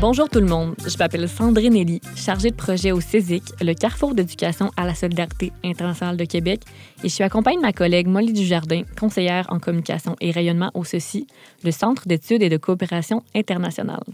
Bonjour 0.00 0.28
tout 0.30 0.40
le 0.40 0.46
monde, 0.46 0.74
je 0.86 0.96
m'appelle 0.98 1.28
Sandrine 1.28 1.74
Nelly, 1.74 2.00
chargée 2.14 2.50
de 2.50 2.56
projet 2.56 2.92
au 2.92 3.00
CESIC, 3.00 3.42
le 3.60 3.74
carrefour 3.74 4.14
d'éducation 4.14 4.70
à 4.78 4.86
la 4.86 4.94
solidarité 4.94 5.52
internationale 5.62 6.16
de 6.16 6.24
Québec, 6.24 6.62
et 7.04 7.08
je 7.08 7.14
suis 7.14 7.24
accompagnée 7.24 7.58
de 7.58 7.62
ma 7.62 7.72
collègue 7.72 8.06
Molly 8.06 8.32
Dujardin, 8.32 8.84
conseillère 8.98 9.46
en 9.50 9.58
communication 9.58 10.16
et 10.22 10.30
rayonnement 10.30 10.70
au 10.72 10.84
CECI, 10.84 11.26
le 11.64 11.70
Centre 11.70 12.08
d'études 12.08 12.42
et 12.42 12.48
de 12.48 12.56
coopération 12.56 13.22
internationale. 13.34 14.04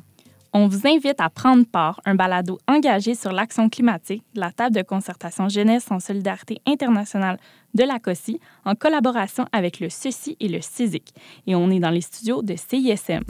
On 0.55 0.69
vous 0.69 0.87
invite 0.87 1.19
à 1.19 1.30
prendre 1.30 1.64
part 1.64 2.03
un 2.05 2.14
balado 2.14 2.59
engagé 2.68 3.14
sur 3.14 3.32
l'action 3.32 3.71
climatique 3.71 4.23
de 4.35 4.41
la 4.41 4.53
table 4.53 4.77
de 4.77 4.82
concertation 4.82 5.48
jeunesse 5.48 5.91
en 5.91 5.98
solidarité 5.98 6.61
internationale 6.67 7.39
de 7.72 7.85
la 7.85 7.99
COSI 7.99 8.39
en 8.67 8.75
collaboration 8.75 9.46
avec 9.53 9.81
le 9.81 9.89
CECI 9.89 10.36
et 10.40 10.49
le 10.49 10.61
CISIC. 10.61 11.14
Et 11.46 11.54
on 11.54 11.71
est 11.71 11.81
dans 11.81 11.89
les 11.89 12.03
studios 12.03 12.43
de 12.43 12.54
CISM. 12.54 13.23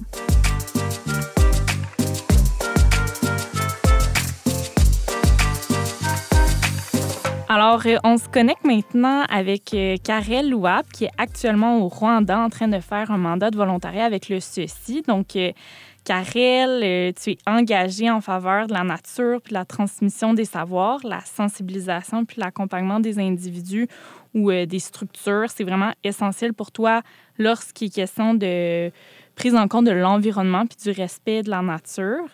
Alors, 7.48 7.82
euh, 7.84 7.98
on 8.02 8.16
se 8.16 8.29
connecte 8.30 8.65
maintenant 8.65 9.24
avec 9.29 9.74
euh, 9.74 9.96
Karel 10.02 10.48
Louab, 10.48 10.87
qui 10.91 11.04
est 11.04 11.10
actuellement 11.18 11.84
au 11.84 11.88
Rwanda 11.88 12.41
en 12.41 12.48
train 12.48 12.66
de 12.66 12.80
faire 12.80 13.10
un 13.10 13.18
mandat 13.18 13.51
de 13.51 13.59
volontariat 13.59 14.07
avec 14.07 14.30
le 14.30 14.41
CECI. 14.41 15.02
Donc, 15.02 15.37
euh, 16.11 16.23
Karel, 16.24 17.15
tu 17.15 17.30
es 17.30 17.38
engagé 17.47 18.10
en 18.10 18.20
faveur 18.20 18.66
de 18.66 18.73
la 18.73 18.84
nature, 18.84 19.41
puis 19.43 19.51
de 19.51 19.59
la 19.59 19.65
transmission 19.65 20.34
des 20.34 20.45
savoirs, 20.45 21.01
la 21.05 21.20
sensibilisation, 21.20 22.24
puis 22.24 22.41
l'accompagnement 22.41 23.01
des 23.01 23.19
individus 23.19 23.88
ou 24.34 24.51
des 24.51 24.79
structures. 24.79 25.51
C'est 25.51 25.65
vraiment 25.65 25.93
essentiel 26.05 26.54
pour 26.54 26.73
toi 26.73 27.02
lorsqu'il 27.38 27.88
est 27.88 27.95
question 27.95 28.35
de 28.35 28.91
prise 29.35 29.54
en 29.54 29.68
compte 29.68 29.87
de 29.87 29.93
l'environnement 29.93 30.66
puis 30.66 30.79
du 30.82 31.01
respect 31.01 31.43
de 31.43 31.51
la 31.51 31.63
nature. 31.63 32.29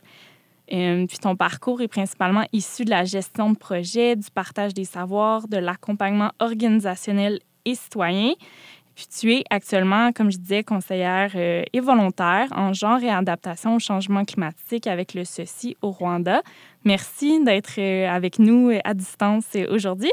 Euh, 0.72 1.06
puis 1.06 1.18
ton 1.18 1.34
parcours 1.34 1.80
est 1.80 1.88
principalement 1.88 2.44
issu 2.52 2.84
de 2.84 2.90
la 2.90 3.04
gestion 3.04 3.50
de 3.50 3.56
projet, 3.56 4.16
du 4.16 4.30
partage 4.30 4.74
des 4.74 4.84
savoirs, 4.84 5.48
de 5.48 5.56
l'accompagnement 5.56 6.30
organisationnel 6.40 7.40
et 7.64 7.74
citoyen. 7.74 8.32
Puis 8.98 9.06
tu 9.06 9.32
es 9.32 9.44
actuellement, 9.48 10.10
comme 10.10 10.28
je 10.32 10.38
disais, 10.38 10.64
conseillère 10.64 11.30
euh, 11.36 11.62
et 11.72 11.78
volontaire 11.78 12.48
en 12.50 12.72
genre 12.72 13.00
et 13.00 13.08
adaptation 13.08 13.76
au 13.76 13.78
changement 13.78 14.24
climatique 14.24 14.88
avec 14.88 15.14
le 15.14 15.22
CECI 15.22 15.76
au 15.82 15.92
Rwanda. 15.92 16.42
Merci 16.84 17.44
d'être 17.44 17.78
euh, 17.78 18.08
avec 18.08 18.40
nous 18.40 18.76
à 18.82 18.94
distance 18.94 19.56
aujourd'hui. 19.70 20.10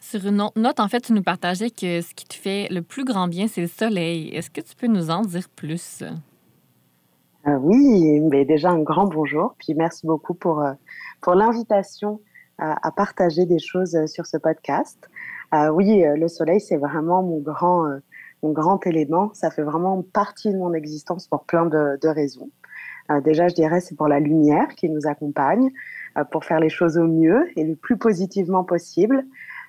Sur 0.00 0.26
une 0.26 0.50
note, 0.56 0.80
en 0.80 0.88
fait, 0.88 1.02
tu 1.02 1.12
nous 1.12 1.22
partageais 1.22 1.70
que 1.70 2.00
ce 2.00 2.14
qui 2.14 2.24
te 2.24 2.34
fait 2.34 2.66
le 2.68 2.82
plus 2.82 3.04
grand 3.04 3.28
bien, 3.28 3.46
c'est 3.46 3.60
le 3.60 3.68
soleil. 3.68 4.30
Est-ce 4.30 4.50
que 4.50 4.60
tu 4.60 4.74
peux 4.74 4.88
nous 4.88 5.10
en 5.10 5.22
dire 5.22 5.48
plus? 5.54 6.02
Euh, 7.46 7.56
oui, 7.60 8.18
mais 8.22 8.44
déjà 8.44 8.70
un 8.70 8.82
grand 8.82 9.06
bonjour, 9.06 9.54
puis 9.56 9.74
merci 9.74 10.04
beaucoup 10.04 10.34
pour, 10.34 10.62
euh, 10.62 10.72
pour 11.20 11.36
l'invitation 11.36 12.20
à, 12.58 12.90
partager 12.90 13.46
des 13.46 13.58
choses 13.58 13.94
euh, 13.94 14.06
sur 14.06 14.26
ce 14.26 14.36
podcast. 14.36 15.08
oui, 15.72 16.02
le 16.04 16.28
soleil, 16.28 16.60
c'est 16.60 16.76
vraiment 16.76 17.22
mon 17.22 17.38
grand, 17.38 17.86
mon 18.42 18.52
grand 18.52 18.84
élément. 18.86 19.30
Ça 19.32 19.50
fait 19.50 19.62
vraiment 19.62 20.02
partie 20.02 20.52
de 20.52 20.58
mon 20.58 20.74
existence 20.74 21.26
pour 21.26 21.44
plein 21.44 21.64
de, 21.66 22.08
raisons. 22.08 22.50
déjà, 23.24 23.48
je 23.48 23.54
dirais, 23.54 23.80
c'est 23.80 23.96
pour 23.96 24.08
la 24.08 24.20
lumière 24.20 24.68
qui 24.76 24.90
nous 24.90 25.06
accompagne, 25.06 25.70
pour 26.30 26.44
faire 26.44 26.60
les 26.60 26.68
choses 26.68 26.98
au 26.98 27.06
mieux 27.06 27.48
et 27.56 27.64
le 27.64 27.76
plus 27.76 27.96
positivement 27.96 28.62
possible. 28.62 29.24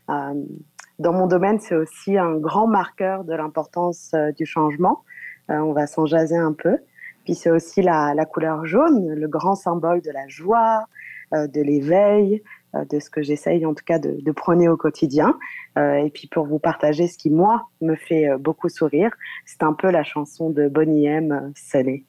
dans 0.09 1.13
mon 1.13 1.27
domaine, 1.27 1.59
c'est 1.61 1.75
aussi 1.75 2.17
un 2.17 2.35
grand 2.35 2.67
marqueur 2.67 3.23
de 3.23 3.33
l'importance 3.33 4.13
du 4.35 4.45
changement. 4.45 5.05
on 5.47 5.71
va 5.71 5.87
s'en 5.87 6.05
jaser 6.05 6.37
un 6.37 6.51
peu. 6.51 6.77
Puis 7.23 7.35
c'est 7.35 7.51
aussi 7.51 7.81
la, 7.83 8.25
couleur 8.25 8.65
jaune, 8.65 9.13
le 9.13 9.27
grand 9.27 9.55
symbole 9.55 10.01
de 10.01 10.11
la 10.11 10.27
joie, 10.27 10.87
euh, 11.33 11.45
de 11.45 11.61
l'éveil, 11.61 12.35
euh, 12.35 12.58
de 12.73 12.99
ce 12.99 13.09
que 13.09 13.21
j'essaye 13.21 13.65
en 13.65 13.73
tout 13.73 13.83
cas 13.85 13.99
de, 13.99 14.31
prôner 14.31 14.69
au 14.69 14.77
quotidien. 14.77 15.37
Euh, 15.77 15.95
et 15.95 16.09
puis 16.09 16.27
pour 16.27 16.45
vous 16.45 16.59
partager 16.59 17.07
ce 17.07 17.17
qui, 17.17 17.29
moi, 17.29 17.67
me 17.81 17.95
fait 17.95 18.29
beaucoup 18.39 18.69
sourire, 18.69 19.11
c'est 19.45 19.63
un 19.63 19.73
peu 19.73 19.89
la 19.89 20.03
chanson 20.03 20.49
de 20.49 20.67
Bonnie 20.67 21.05
M, 21.05 21.51
Salé. 21.55 22.05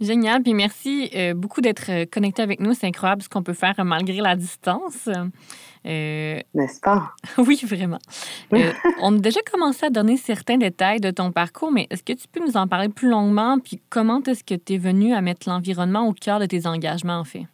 Génial, 0.00 0.42
puis 0.42 0.54
merci 0.54 1.10
beaucoup 1.36 1.60
d'être 1.60 2.04
connecté 2.10 2.42
avec 2.42 2.60
nous. 2.60 2.74
C'est 2.74 2.86
incroyable 2.86 3.22
ce 3.22 3.28
qu'on 3.28 3.42
peut 3.42 3.54
faire 3.54 3.74
malgré 3.84 4.20
la 4.20 4.36
distance. 4.36 5.08
Euh, 5.86 6.40
N'est-ce 6.54 6.80
pas? 6.80 7.12
oui, 7.38 7.60
vraiment. 7.64 7.98
Euh, 8.52 8.72
on 9.02 9.16
a 9.16 9.18
déjà 9.18 9.40
commencé 9.50 9.84
à 9.84 9.90
donner 9.90 10.16
certains 10.16 10.56
détails 10.56 11.00
de 11.00 11.10
ton 11.10 11.30
parcours, 11.30 11.72
mais 11.72 11.86
est-ce 11.90 12.02
que 12.02 12.14
tu 12.14 12.26
peux 12.28 12.40
nous 12.40 12.56
en 12.56 12.66
parler 12.66 12.88
plus 12.88 13.10
longuement? 13.10 13.58
Puis 13.58 13.80
comment 13.90 14.22
est-ce 14.22 14.44
que 14.44 14.54
tu 14.54 14.74
es 14.74 14.78
venu 14.78 15.12
à 15.12 15.20
mettre 15.20 15.48
l'environnement 15.48 16.08
au 16.08 16.12
cœur 16.12 16.40
de 16.40 16.46
tes 16.46 16.66
engagements, 16.66 17.18
en 17.18 17.24
fait? 17.24 17.46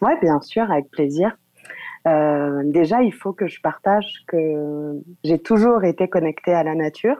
Oui, 0.00 0.12
bien 0.20 0.40
sûr, 0.40 0.70
avec 0.70 0.90
plaisir. 0.90 1.36
Euh, 2.06 2.62
déjà, 2.64 3.02
il 3.02 3.12
faut 3.12 3.32
que 3.32 3.48
je 3.48 3.60
partage 3.60 4.24
que 4.26 5.00
j'ai 5.24 5.38
toujours 5.38 5.84
été 5.84 6.08
connectée 6.08 6.52
à 6.52 6.62
la 6.62 6.74
nature. 6.74 7.16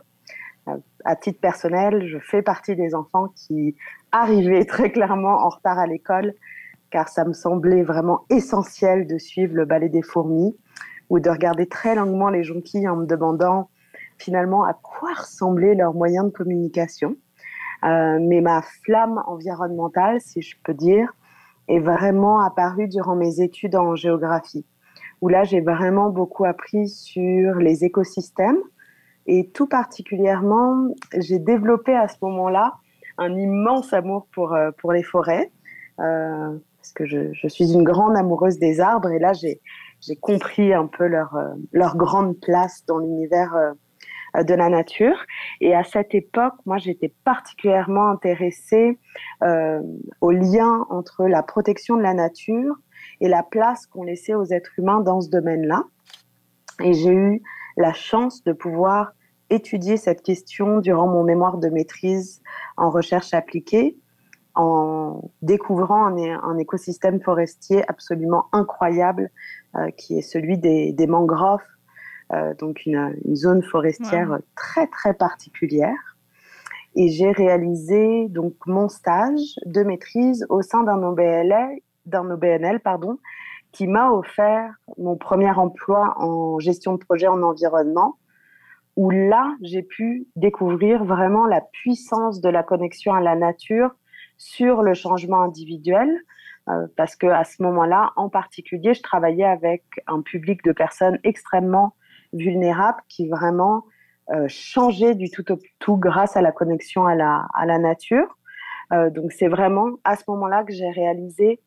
À 1.05 1.17
titre 1.17 1.41
personnel, 1.41 2.06
je 2.06 2.19
fais 2.19 2.43
partie 2.43 2.77
des 2.77 2.95
enfants 2.95 3.29
qui 3.34 3.75
arrivaient 4.12 4.65
très 4.67 4.91
clairement 4.91 5.39
en 5.39 5.49
retard 5.49 5.79
à 5.79 5.87
l'école 5.87 6.34
car 6.91 7.09
ça 7.09 7.25
me 7.25 7.33
semblait 7.33 7.83
vraiment 7.83 8.25
essentiel 8.31 9.06
de 9.06 9.19
suivre 9.19 9.55
le 9.55 9.65
ballet 9.65 9.89
des 9.89 10.03
fourmis 10.03 10.56
ou 11.11 11.21
de 11.21 11.29
regarder 11.31 11.67
très 11.67 11.95
longuement 11.95 12.31
les 12.31 12.45
jonquilles 12.45 12.89
en 12.89 12.97
me 12.97 13.06
demandant 13.06 13.69
finalement 14.19 14.65
à 14.65 14.75
quoi 14.75 15.12
ressemblait 15.15 15.75
leur 15.75 15.95
moyen 15.95 16.25
de 16.25 16.31
communication. 16.31 17.17
Euh, 17.85 18.19
mais 18.21 18.41
ma 18.41 18.62
flamme 18.62 19.23
environnementale, 19.27 20.21
si 20.21 20.43
je 20.43 20.56
peux 20.65 20.75
dire, 20.75 21.12
est 21.69 21.81
vraiment 21.81 22.41
apparue 22.41 22.89
durant 22.89 23.17
mes 23.17 23.41
études 23.41 23.77
en 23.77 23.95
géographie, 23.95 24.67
où 25.21 25.29
là 25.29 25.45
j'ai 25.45 25.61
vraiment 25.61 26.11
beaucoup 26.11 26.45
appris 26.45 26.89
sur 26.89 27.55
les 27.56 27.84
écosystèmes 27.84 28.59
et 29.29 29.51
tout 29.51 29.67
particulièrement, 29.67 30.89
j'ai 31.15 31.39
développé 31.39 31.95
à 31.95 32.09
ce 32.09 32.17
moment-là 32.23 32.75
un 33.19 33.37
immense 33.37 33.93
amour 33.93 34.27
pour, 34.33 34.55
euh, 34.55 34.71
pour 34.79 34.93
les 34.93 35.03
forêts. 35.03 35.53
Euh, 36.01 36.56
parce 36.79 36.93
que 36.95 37.05
je, 37.05 37.33
je, 37.34 37.49
suis 37.49 37.73
une 37.73 37.83
grande 37.83 38.17
amoureuse 38.17 38.59
des 38.59 38.81
arbres 38.81 39.11
et 39.11 39.19
là 39.19 39.33
j'ai 39.33 39.61
compris 40.17 40.73
un 40.73 40.87
peu 40.87 41.06
leur 41.09 41.35
euh, 41.35 41.55
leur 41.73 41.97
grande 41.97 42.39
place 42.41 42.85
dans 42.87 42.99
l'univers 42.99 43.75
de 44.44 44.54
la 44.54 44.69
nature. 44.69 45.16
Et 45.60 45.75
à 45.75 45.84
cette 45.84 46.15
époque, 46.15 46.54
moi, 46.66 46.78
j'étais 46.78 47.12
particulièrement 47.25 48.09
intéressée 48.09 48.99
euh, 49.43 49.81
au 50.21 50.31
lien 50.31 50.87
entre 50.91 51.26
la 51.26 51.43
protection 51.43 51.97
de 51.97 52.03
la 52.03 52.15
nature 52.15 52.75
et 53.21 53.28
la 53.28 53.43
place 53.43 53.87
qu'on 53.87 54.04
laissait 54.04 54.34
aux 54.34 54.44
êtres 54.44 54.72
humains 54.78 55.00
dans 55.00 55.21
ce 55.21 55.31
domaine-là. 55.31 55.84
Et 56.82 56.93
j'ai 56.93 57.12
eu 57.12 57.43
la 57.76 57.93
chance 57.93 58.43
de 58.44 58.53
pouvoir 58.53 59.12
étudier 59.50 59.97
cette 59.97 60.22
question 60.22 60.78
durant 60.78 61.09
mon 61.09 61.25
mémoire 61.25 61.59
de 61.59 61.69
maîtrise 61.69 62.43
en 62.76 62.91
recherche 62.91 63.32
appliquée 63.34 63.97
en 64.55 65.31
découvrant 65.41 66.06
un, 66.06 66.59
écosystème 66.59 67.20
forestier 67.20 67.88
absolument 67.88 68.47
incroyable 68.53 69.31
euh, 69.76 69.91
qui 69.93 70.19
est 70.19 70.22
celui 70.22 70.59
des, 70.59 71.06
mangroves, 71.06 71.60
euh, 71.60 71.78
donc 72.59 72.84
une, 72.87 73.15
zone 73.34 73.62
forestière 73.62 74.39
très 74.55 74.87
très 74.87 75.15
particulière. 75.15 76.16
Et 76.94 77.09
j'ai 77.09 77.31
réalisé 77.31 78.28
donc 78.28 78.55
mon 78.66 78.89
stage 78.89 79.56
de 79.66 79.83
maîtrise 79.83 80.47
au 80.49 80.62
sein 80.62 80.83
d'un 80.83 81.03
OBNL, 81.03 81.81
d'un 82.06 82.31
OBNL 82.31 82.81
pardon, 82.81 83.19
qui 83.72 83.87
m'a 83.87 84.11
offert 84.11 84.75
mon 84.97 85.17
premier 85.17 85.50
emploi 85.50 86.14
en 86.19 86.58
gestion 86.58 86.94
de 86.94 86.99
projet 86.99 87.29
en 87.29 87.43
environnement, 87.43 88.19
où 88.97 89.11
là 89.11 89.55
j'ai 89.62 89.82
pu 89.82 90.26
découvrir 90.37 91.05
vraiment 91.05 91.47
la 91.47 91.61
puissance 91.61 92.41
de 92.41 92.49
la 92.49 92.62
connexion 92.62 93.14
à 93.14 93.20
la 93.20 93.37
nature 93.37 93.91
sur 94.38 94.82
le 94.82 94.94
changement 94.94 95.43
individuel, 95.43 96.11
euh, 96.69 96.87
parce 96.97 97.17
que 97.17 97.26
à 97.26 97.44
ce 97.44 97.62
moment-là, 97.62 98.12
en 98.17 98.29
particulier, 98.29 98.94
je 98.94 99.03
travaillais 99.03 99.44
avec 99.44 99.85
un 100.06 100.23
public 100.23 100.64
de 100.64 100.73
personnes 100.73 101.19
extrêmement 101.25 101.94
vulnérables 102.33 103.01
qui 103.09 103.29
vraiment 103.29 103.85
euh, 104.31 104.47
changeaient 104.49 105.15
du 105.15 105.31
tout 105.31 105.51
au 105.53 105.59
tout 105.79 105.97
grâce 105.97 106.37
à 106.37 106.43
la 106.43 106.53
connexion 106.53 107.07
à 107.07 107.15
la, 107.15 107.47
à 107.55 107.67
la 107.67 107.79
nature. 107.79 108.39
Euh, 108.93 109.11
donc 109.11 109.33
c'est 109.33 109.49
vraiment 109.49 109.89
à 110.05 110.17
ce 110.17 110.25
moment-là 110.29 110.65
que 110.65 110.73
j'ai 110.73 110.91
réalisé 110.91 111.61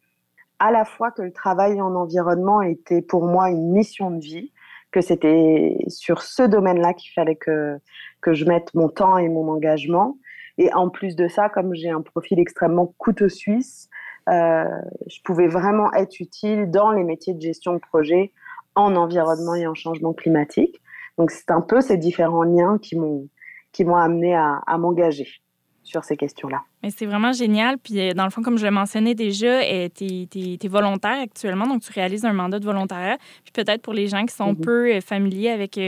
à 0.59 0.71
la 0.71 0.85
fois 0.85 1.11
que 1.11 1.23
le 1.23 1.31
travail 1.31 1.81
en 1.81 1.95
environnement 1.95 2.61
était 2.61 3.01
pour 3.01 3.25
moi 3.25 3.49
une 3.49 3.71
mission 3.71 4.11
de 4.11 4.19
vie, 4.19 4.51
que 4.91 5.01
c'était 5.01 5.77
sur 5.87 6.21
ce 6.21 6.43
domaine-là 6.43 6.93
qu'il 6.93 7.11
fallait 7.13 7.35
que, 7.35 7.79
que 8.21 8.33
je 8.33 8.45
mette 8.45 8.73
mon 8.75 8.87
temps 8.87 9.17
et 9.17 9.27
mon 9.27 9.47
engagement, 9.49 10.17
et 10.59 10.71
en 10.73 10.89
plus 10.89 11.15
de 11.15 11.27
ça, 11.27 11.49
comme 11.49 11.73
j'ai 11.73 11.89
un 11.89 12.01
profil 12.01 12.39
extrêmement 12.39 12.93
couteau 12.99 13.27
suisse, 13.29 13.89
euh, 14.29 14.65
je 15.07 15.19
pouvais 15.23 15.47
vraiment 15.47 15.91
être 15.93 16.19
utile 16.19 16.69
dans 16.69 16.91
les 16.91 17.03
métiers 17.03 17.33
de 17.33 17.41
gestion 17.41 17.73
de 17.73 17.79
projet 17.79 18.31
en 18.75 18.95
environnement 18.95 19.55
et 19.55 19.67
en 19.67 19.73
changement 19.73 20.13
climatique. 20.13 20.81
Donc 21.17 21.31
c'est 21.31 21.51
un 21.51 21.61
peu 21.61 21.81
ces 21.81 21.97
différents 21.97 22.43
liens 22.43 22.77
qui 22.81 22.95
m'ont 22.95 23.27
qui 23.71 23.85
m'ont 23.85 23.95
amené 23.95 24.35
à 24.35 24.77
m'engager 24.77 25.27
sur 25.91 26.03
ces 26.05 26.15
questions-là. 26.15 26.61
Mais 26.83 26.89
c'est 26.89 27.05
vraiment 27.05 27.33
génial. 27.33 27.77
Puis, 27.77 27.99
euh, 27.99 28.13
dans 28.13 28.23
le 28.23 28.29
fond, 28.29 28.41
comme 28.41 28.57
je 28.57 28.65
le 28.65 28.71
mentionnais 28.71 29.13
déjà, 29.13 29.61
euh, 29.61 29.89
tu 29.93 30.05
es, 30.05 30.67
volontaire 30.67 31.19
actuellement, 31.21 31.67
donc 31.67 31.81
tu 31.81 31.91
réalises 31.91 32.23
un 32.23 32.33
mandat 32.33 32.59
de 32.59 32.65
volontariat. 32.65 33.17
Puis 33.43 33.51
peut-être 33.51 33.81
pour 33.81 33.93
les 33.93 34.07
gens 34.07 34.25
qui 34.25 34.33
sont 34.33 34.53
mhm. 34.53 34.61
peu 34.61 34.91
euh, 34.91 35.01
familiers 35.01 35.49
avec, 35.49 35.79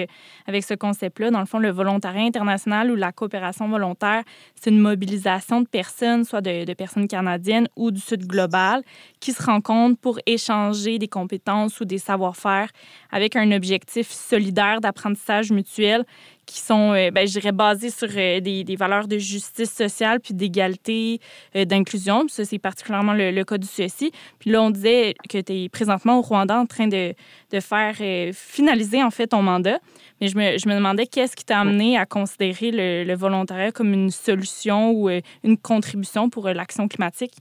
avec 0.45 0.63
ce 0.63 0.73
concept-là, 0.73 1.31
dans 1.31 1.39
le 1.39 1.45
fond, 1.45 1.57
le 1.57 1.71
volontariat 1.71 2.25
international 2.25 2.91
ou 2.91 2.95
la 2.95 3.11
coopération 3.11 3.69
volontaire, 3.69 4.23
c'est 4.55 4.69
une 4.69 4.79
mobilisation 4.79 5.61
de 5.61 5.67
personnes, 5.67 6.25
soit 6.25 6.41
de, 6.41 6.65
de, 6.65 6.73
personnes 6.73 7.07
canadiennes 7.07 7.69
ou 7.77 7.91
du 7.91 8.01
Sud 8.01 8.27
global, 8.27 8.83
qui 9.21 9.31
se 9.31 9.41
rencontrent 9.41 9.99
pour 9.99 10.19
échanger 10.25 10.99
des 10.99 11.07
compétences 11.07 11.79
ou 11.79 11.85
des 11.85 11.97
savoir-faire 11.97 12.69
avec 13.09 13.35
un 13.35 13.51
objectif 13.51 14.11
solidaire 14.11 14.81
d'apprentissage 14.81 15.51
mutuel 15.51 16.05
qui 16.45 16.59
sont, 16.59 16.91
ben, 16.91 17.27
je 17.27 17.39
dirais, 17.39 17.51
basés 17.51 17.89
sur 17.89 18.07
des, 18.07 18.63
des 18.63 18.75
valeurs 18.75 19.07
de 19.07 19.17
justice 19.17 19.71
sociale 19.71 20.19
puis 20.19 20.33
d'égalité 20.33 21.19
euh, 21.55 21.65
d'inclusion. 21.65 22.27
Ça, 22.27 22.45
c'est 22.45 22.59
particulièrement 22.59 23.13
le, 23.13 23.43
cas 23.43 23.57
du 23.57 23.67
CECI. 23.67 24.11
Puis 24.39 24.51
là, 24.51 24.61
on 24.61 24.69
disait 24.69 25.15
que 25.29 25.39
tu 25.39 25.53
es 25.53 25.69
présentement 25.69 26.19
au 26.19 26.21
Rwanda 26.21 26.59
en 26.59 26.65
train 26.65 26.87
de, 26.87 27.13
de 27.51 27.59
faire 27.59 27.95
euh, 28.01 28.31
finaliser, 28.33 29.03
en 29.03 29.11
fait, 29.11 29.27
ton 29.27 29.41
mandat. 29.41 29.79
Mais 30.21 30.27
je 30.27 30.37
me, 30.37 30.57
je 30.57 30.67
me 30.67 30.75
demandais 30.75 31.07
qu'est-ce 31.07 31.35
qui 31.35 31.45
t'a 31.45 31.59
amené 31.59 31.97
à 31.97 32.05
considérer 32.05 32.71
le, 33.05 33.15
volontariat 33.15 33.71
comme 33.71 33.93
une 33.93 34.09
solution 34.09 34.91
ou 34.91 35.09
euh, 35.09 35.21
une 35.43 35.57
contribution 35.57 36.29
pour 36.29 36.47
l'action 36.49 36.87
climatique? 36.87 37.37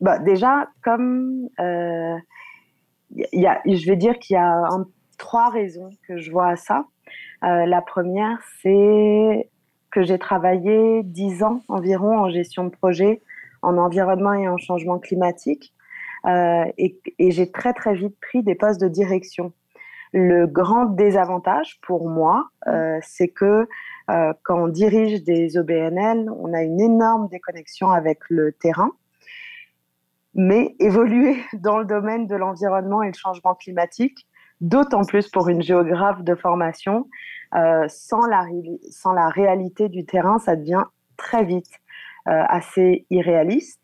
Bah, 0.00 0.18
déjà, 0.18 0.68
comme 0.82 1.48
y 3.14 3.46
a, 3.46 3.60
je 3.64 3.86
vais 3.86 3.96
dire 3.96 4.18
qu'il 4.18 4.34
y 4.34 4.38
a 4.38 4.64
trois 5.22 5.50
raisons 5.50 5.90
que 6.08 6.18
je 6.18 6.32
vois 6.32 6.48
à 6.48 6.56
ça. 6.56 6.84
la 7.42 7.80
première, 7.80 8.38
c'est 8.60 9.48
que 9.92 10.02
j'ai 10.02 10.18
travaillé 10.18 11.04
dix 11.04 11.44
ans 11.44 11.60
environ 11.68 12.18
en 12.18 12.28
gestion 12.28 12.64
de 12.64 12.70
projet, 12.70 13.22
en 13.62 13.78
environnement 13.78 14.32
et 14.32 14.48
en 14.48 14.58
changement 14.58 14.98
climatique. 14.98 15.72
Euh, 16.26 16.64
et, 16.76 16.98
j'ai 17.30 17.52
très 17.52 17.72
très 17.72 17.94
vite 17.94 18.16
pris 18.20 18.42
des 18.42 18.56
postes 18.56 18.80
de 18.80 18.88
direction. 18.88 19.52
Le 20.12 20.46
grand 20.46 20.86
désavantage 20.86 21.78
pour 21.82 22.08
moi, 22.08 22.48
euh, 22.66 22.98
c'est 23.02 23.28
que 23.28 23.68
euh, 24.10 24.32
quand 24.42 24.64
on 24.64 24.68
dirige 24.68 25.22
des 25.22 25.56
OBNL, 25.56 26.30
on 26.30 26.52
a 26.52 26.62
une 26.62 26.80
énorme 26.80 27.28
déconnexion 27.28 27.90
avec 27.90 28.18
le 28.28 28.52
terrain. 28.52 28.90
Mais 30.34 30.74
évoluer 30.80 31.36
dans 31.54 31.78
le 31.78 31.84
domaine 31.84 32.26
de 32.26 32.34
l'environnement 32.34 33.02
et 33.02 33.08
le 33.08 33.14
changement 33.14 33.54
climatique, 33.54 34.26
d'autant 34.62 35.04
plus 35.04 35.28
pour 35.28 35.48
une 35.48 35.60
géographe 35.60 36.22
de 36.22 36.34
formation, 36.34 37.08
euh, 37.54 37.84
sans, 37.88 38.26
la, 38.26 38.46
sans 38.90 39.12
la 39.12 39.28
réalité 39.28 39.90
du 39.90 40.06
terrain, 40.06 40.38
ça 40.38 40.56
devient 40.56 40.84
très 41.18 41.44
vite 41.44 41.70
euh, 42.28 42.42
assez 42.48 43.04
irréaliste. 43.10 43.80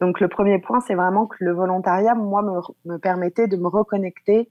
Donc 0.00 0.20
le 0.20 0.28
premier 0.28 0.58
point, 0.58 0.80
c'est 0.80 0.96
vraiment 0.96 1.26
que 1.26 1.36
le 1.40 1.52
volontariat, 1.52 2.14
moi, 2.14 2.42
me, 2.42 2.60
me, 2.84 2.98
permettait 2.98 3.46
de 3.46 3.56
me 3.56 3.68
reconnecter 3.68 4.50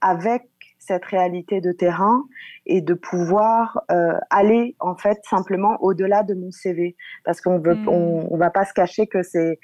avec 0.00 0.48
cette 0.78 1.04
réalité 1.04 1.60
de 1.60 1.72
terrain 1.72 2.22
et 2.64 2.80
de 2.80 2.94
pouvoir 2.94 3.82
euh, 3.90 4.16
aller 4.30 4.76
en 4.78 4.94
fait 4.94 5.18
simplement 5.24 5.76
au-delà 5.82 6.22
de 6.22 6.34
mon 6.34 6.50
CV 6.50 6.96
parce 7.24 7.40
qu'on 7.42 7.58
mmh. 7.58 7.88
on, 7.88 8.28
on, 8.30 8.36
va 8.38 8.48
pas 8.48 8.64
se 8.64 8.72
cacher 8.72 9.06
que 9.06 9.22
c'est 9.22 9.58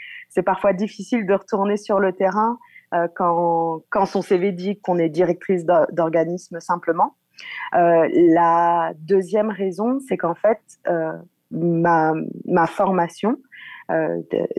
parfois 0.44 0.72
difficile 0.74 1.24
de 1.24 1.32
retourner 1.32 1.76
sur 1.76 2.00
le 2.00 2.12
terrain 2.12 2.58
euh, 2.94 3.08
quand, 3.14 3.80
quand 3.90 4.06
son 4.06 4.22
CV 4.22 4.52
dit 4.52 4.78
qu'on 4.78 4.98
est 4.98 5.08
directrice 5.08 5.64
d'organisme 5.64 6.60
simplement. 6.60 7.16
Euh, 7.74 8.08
la 8.12 8.92
deuxième 8.98 9.50
raison, 9.50 9.98
c'est 10.08 10.16
qu'en 10.16 10.34
fait, 10.34 10.60
euh, 10.86 11.12
ma, 11.50 12.12
ma, 12.46 12.66
formation 12.66 13.36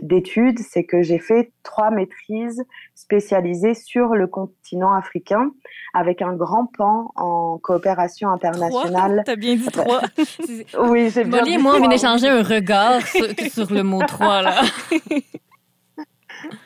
d'études, 0.02 0.60
c'est 0.60 0.84
que 0.84 1.02
j'ai 1.02 1.18
fait 1.18 1.50
trois 1.64 1.90
maîtrises 1.90 2.62
spécialisées 2.94 3.74
sur 3.74 4.14
le 4.14 4.28
continent 4.28 4.92
africain 4.92 5.50
avec 5.94 6.22
un 6.22 6.34
grand 6.34 6.66
pan 6.78 7.10
en 7.16 7.58
coopération 7.58 8.28
internationale. 8.30 9.24
T'as 9.26 9.34
bien 9.34 9.56
dit 9.56 9.66
trois. 9.66 10.00
oui, 10.90 11.10
j'ai 11.10 11.24
bien 11.24 11.42
dit 11.42 11.54
et 11.54 11.58
moi, 11.58 11.74
on 11.74 11.80
vient 11.80 11.88
d'échanger 11.88 12.28
un 12.28 12.44
regard 12.44 13.00
sur, 13.02 13.26
sur, 13.50 13.74
le 13.74 13.82
mot 13.82 14.00
trois, 14.06 14.42
là. 14.42 14.62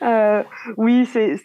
Euh, 0.01 0.43
oui, 0.77 1.05
c'est 1.05 1.37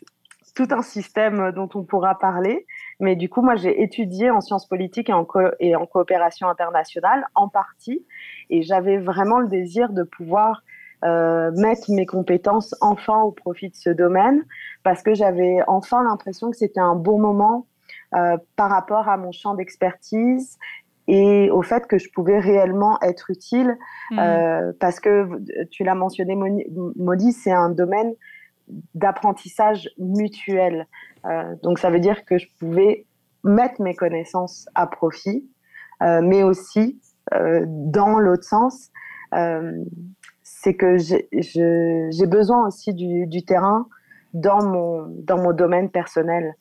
tout 0.57 0.69
un 0.71 0.83
système 0.83 1.53
dont 1.53 1.69
on 1.75 1.85
pourra 1.85 2.19
parler. 2.19 2.67
Mais 2.99 3.15
du 3.15 3.29
coup, 3.29 3.43
moi, 3.43 3.57
j'ai 3.57 3.83
étudié 3.83 4.31
en 4.31 4.41
sciences 4.41 4.67
politiques 4.67 5.11
et 5.11 5.13
en, 5.13 5.27
et 5.61 5.77
en 5.77 5.87
coopération 5.87 6.49
internationale 6.49 7.27
en 7.35 7.49
partie. 7.49 8.05
Et 8.49 8.63
j'avais 8.63 8.97
vraiment 8.97 9.39
le 9.39 9.49
désir 9.49 9.93
de 9.93 10.03
pouvoir 10.03 10.63
euh, 11.05 11.51
mettre 11.53 11.93
mes 11.93 12.07
compétences 12.07 12.75
enfin 12.81 13.21
au 13.21 13.31
profit 13.31 13.69
de 13.69 13.75
ce 13.75 13.91
domaine 13.91 14.43
parce 14.83 15.03
que 15.03 15.13
j'avais 15.13 15.59
enfin 15.67 16.03
l'impression 16.03 16.51
que 16.51 16.57
c'était 16.57 16.81
un 16.81 16.95
bon 16.95 17.19
moment 17.19 17.67
euh, 18.15 18.39
par 18.57 18.71
rapport 18.71 19.07
à 19.07 19.19
mon 19.19 19.31
champ 19.31 19.55
d'expertise 19.55 20.59
et 21.07 21.51
au 21.51 21.61
fait 21.61 21.87
que 21.87 21.99
je 21.99 22.09
pouvais 22.11 22.39
réellement 22.39 22.99
être 23.03 23.31
utile 23.31 23.77
mmh. 24.11 24.19
euh, 24.19 24.73
parce 24.81 24.99
que 24.99 25.29
tu 25.71 25.85
l'as 25.85 25.95
mentionné 25.95 26.35
Molly, 26.97 27.33
c'est 27.33 27.53
un 27.53 27.69
domaine 27.69 28.15
d'apprentissage 28.95 29.91
mutuel. 29.99 30.87
Euh, 31.25 31.55
donc 31.63 31.79
ça 31.79 31.91
veut 31.91 32.01
dire 32.01 32.25
que 32.25 32.39
je 32.39 32.47
pouvais 32.59 33.07
mettre 33.45 33.81
mes 33.81 33.95
connaissances 33.95 34.69
à 34.75 34.87
profit, 34.87 35.49
euh, 36.03 36.21
mais 36.23 36.43
aussi 36.43 37.01
euh, 37.35 37.65
dans 37.67 38.19
l'autre 38.19 38.45
sens, 38.45 38.91
c'est 40.43 40.75
que 40.75 40.97
j'ai 40.97 42.27
besoin 42.27 42.67
aussi 42.67 42.95
du, 42.95 43.27
du, 43.27 43.45
terrain 43.45 43.87
dans 44.33 44.65
mon, 44.65 45.07
dans 45.25 45.37
mon 45.37 45.53
domaine 45.53 45.91
personnel, 45.91 46.55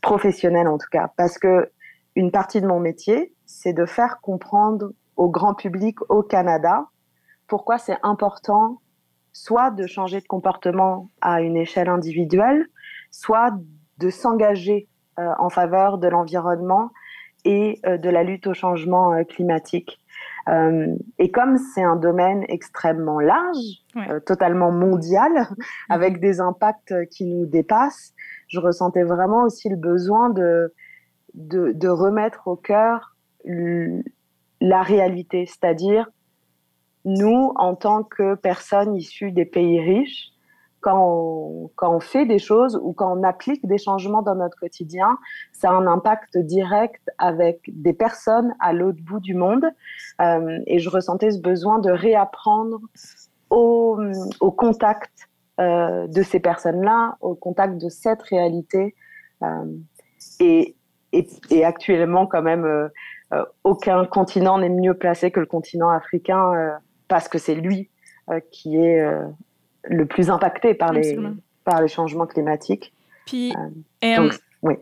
professionnel 0.00 0.68
en 0.68 0.78
tout 0.78 0.86
cas, 0.92 1.10
parce 1.16 1.38
que 1.38 1.72
une 2.14 2.30
partie 2.30 2.60
de 2.60 2.68
mon 2.68 2.78
métier, 2.78 3.34
c'est 3.46 3.72
de 3.72 3.84
faire 3.84 4.20
comprendre 4.20 4.92
au 5.16 5.28
grand 5.28 5.54
public 5.54 5.98
au 6.08 6.22
Canada 6.22 6.86
pourquoi 7.46 7.78
c'est 7.78 7.98
important 8.02 8.80
soit 9.36 9.70
de 9.70 9.86
changer 9.86 10.22
de 10.22 10.26
comportement 10.26 11.10
à 11.20 11.42
une 11.42 11.58
échelle 11.58 11.90
individuelle, 11.90 12.66
soit 13.10 13.50
de 13.98 14.08
s'engager 14.08 14.88
euh, 15.18 15.30
en 15.38 15.50
faveur 15.50 15.98
de 15.98 16.08
l'environnement 16.08 16.90
et 17.44 17.78
euh, 17.84 17.98
de 17.98 18.08
la 18.08 18.22
lutte 18.22 18.46
au 18.46 18.54
changement 18.54 19.12
euh, 19.12 19.24
climatique. 19.24 20.00
et 21.18 21.30
comme 21.32 21.58
c'est 21.58 21.82
un 21.82 21.96
domaine 21.96 22.44
extrêmement 22.48 23.20
large, 23.20 23.66
totalement 24.24 24.70
mondial, 24.70 25.32
avec 25.90 26.18
des 26.20 26.40
impacts 26.40 26.94
qui 27.10 27.26
nous 27.26 27.46
dépassent, 27.46 28.14
je 28.48 28.58
ressentais 28.60 29.02
vraiment 29.02 29.42
aussi 29.42 29.68
le 29.68 29.76
besoin 29.76 30.30
de, 30.30 30.72
de, 31.34 31.72
de 31.72 31.88
remettre 31.88 32.46
au 32.46 32.56
cœur 32.56 33.16
la 34.60 34.82
réalité, 34.82 35.46
c'est-à-dire 35.46 36.08
nous, 37.06 37.52
en 37.54 37.76
tant 37.76 38.02
que 38.02 38.34
personnes 38.34 38.96
issues 38.96 39.30
des 39.30 39.44
pays 39.44 39.80
riches, 39.80 40.32
quand 40.80 40.98
on, 41.00 41.70
quand 41.76 41.94
on, 41.94 42.00
fait 42.00 42.26
des 42.26 42.38
choses 42.38 42.78
ou 42.82 42.92
quand 42.92 43.16
on 43.16 43.22
applique 43.22 43.66
des 43.66 43.78
changements 43.78 44.22
dans 44.22 44.34
notre 44.34 44.58
quotidien, 44.58 45.18
ça 45.52 45.70
a 45.70 45.72
un 45.72 45.86
impact 45.86 46.36
direct 46.36 47.10
avec 47.18 47.60
des 47.68 47.92
personnes 47.92 48.54
à 48.60 48.72
l'autre 48.72 48.98
bout 49.02 49.20
du 49.20 49.34
monde. 49.34 49.64
Euh, 50.20 50.58
et 50.66 50.78
je 50.78 50.90
ressentais 50.90 51.30
ce 51.30 51.40
besoin 51.40 51.78
de 51.78 51.90
réapprendre 51.90 52.80
au, 53.50 53.98
contact 54.56 55.28
euh, 55.60 56.06
de 56.08 56.22
ces 56.22 56.40
personnes-là, 56.40 57.16
au 57.20 57.34
contact 57.34 57.80
de 57.80 57.88
cette 57.88 58.22
réalité. 58.22 58.94
Euh, 59.42 59.64
et, 60.40 60.76
et, 61.12 61.64
actuellement, 61.64 62.26
quand 62.26 62.42
même, 62.42 62.90
aucun 63.64 64.04
continent 64.06 64.58
n'est 64.58 64.68
mieux 64.68 64.94
placé 64.94 65.30
que 65.30 65.40
le 65.40 65.46
continent 65.46 65.88
africain 65.88 66.78
parce 67.08 67.28
que 67.28 67.38
c'est 67.38 67.54
lui 67.54 67.88
euh, 68.30 68.40
qui 68.50 68.76
est 68.76 69.00
euh, 69.00 69.26
le 69.84 70.04
plus 70.06 70.30
impacté 70.30 70.74
par 70.74 70.92
les, 70.92 71.16
par 71.64 71.80
les 71.80 71.88
changements 71.88 72.26
climatiques. 72.26 72.92
Puis, 73.24 73.52
euh, 74.04 74.30
oui. 74.62 74.74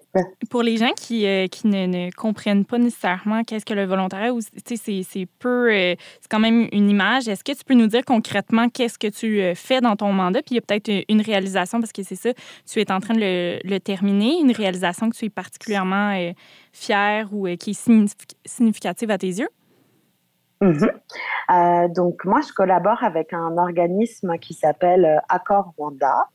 Pour 0.48 0.62
les 0.62 0.78
gens 0.78 0.92
qui, 0.96 1.26
qui 1.50 1.66
ne, 1.66 1.86
ne, 1.86 2.10
comprennent 2.10 2.64
pas 2.64 2.78
nécessairement 2.78 3.42
qu'est-ce 3.42 3.66
que 3.66 3.74
le 3.74 3.84
volontariat, 3.84 4.32
c'est 4.64 5.26
peu, 5.38 5.70
c'est 5.70 6.30
quand 6.30 6.38
même 6.38 6.68
une 6.72 6.88
image. 6.88 7.28
Est-ce 7.28 7.44
que 7.44 7.52
tu 7.52 7.64
peux 7.64 7.74
nous 7.74 7.88
dire 7.88 8.02
concrètement 8.06 8.70
qu'est-ce 8.70 8.98
que 8.98 9.08
tu 9.08 9.54
fais 9.54 9.82
dans 9.82 9.94
ton 9.94 10.10
mandat? 10.12 10.40
Puis 10.40 10.52
il 10.52 10.54
y 10.54 10.58
a 10.58 10.62
peut-être 10.62 11.04
une 11.10 11.20
réalisation, 11.20 11.80
parce 11.80 11.92
que 11.92 12.02
c'est 12.02 12.14
ça, 12.14 12.30
tu 12.66 12.80
es 12.80 12.90
en 12.90 13.00
train 13.00 13.12
de 13.12 13.20
le, 13.20 13.58
le, 13.62 13.78
terminer, 13.78 14.38
une 14.40 14.52
réalisation 14.52 15.10
que 15.10 15.16
tu 15.16 15.26
es 15.26 15.30
particulièrement 15.30 16.32
fière 16.72 17.28
ou 17.34 17.46
qui 17.56 17.72
est 17.72 18.28
significative 18.46 19.10
à 19.10 19.18
tes 19.18 19.26
yeux? 19.26 19.48
Mhm. 20.60 20.90
Euh, 21.50 21.88
donc 21.88 22.24
moi, 22.24 22.40
je 22.40 22.52
collabore 22.52 23.02
avec 23.02 23.32
un 23.32 23.58
organisme 23.58 24.38
qui 24.38 24.54
s'appelle 24.54 25.04
euh, 25.04 25.18
Accord 25.28 25.74
Rwanda. 25.76 26.28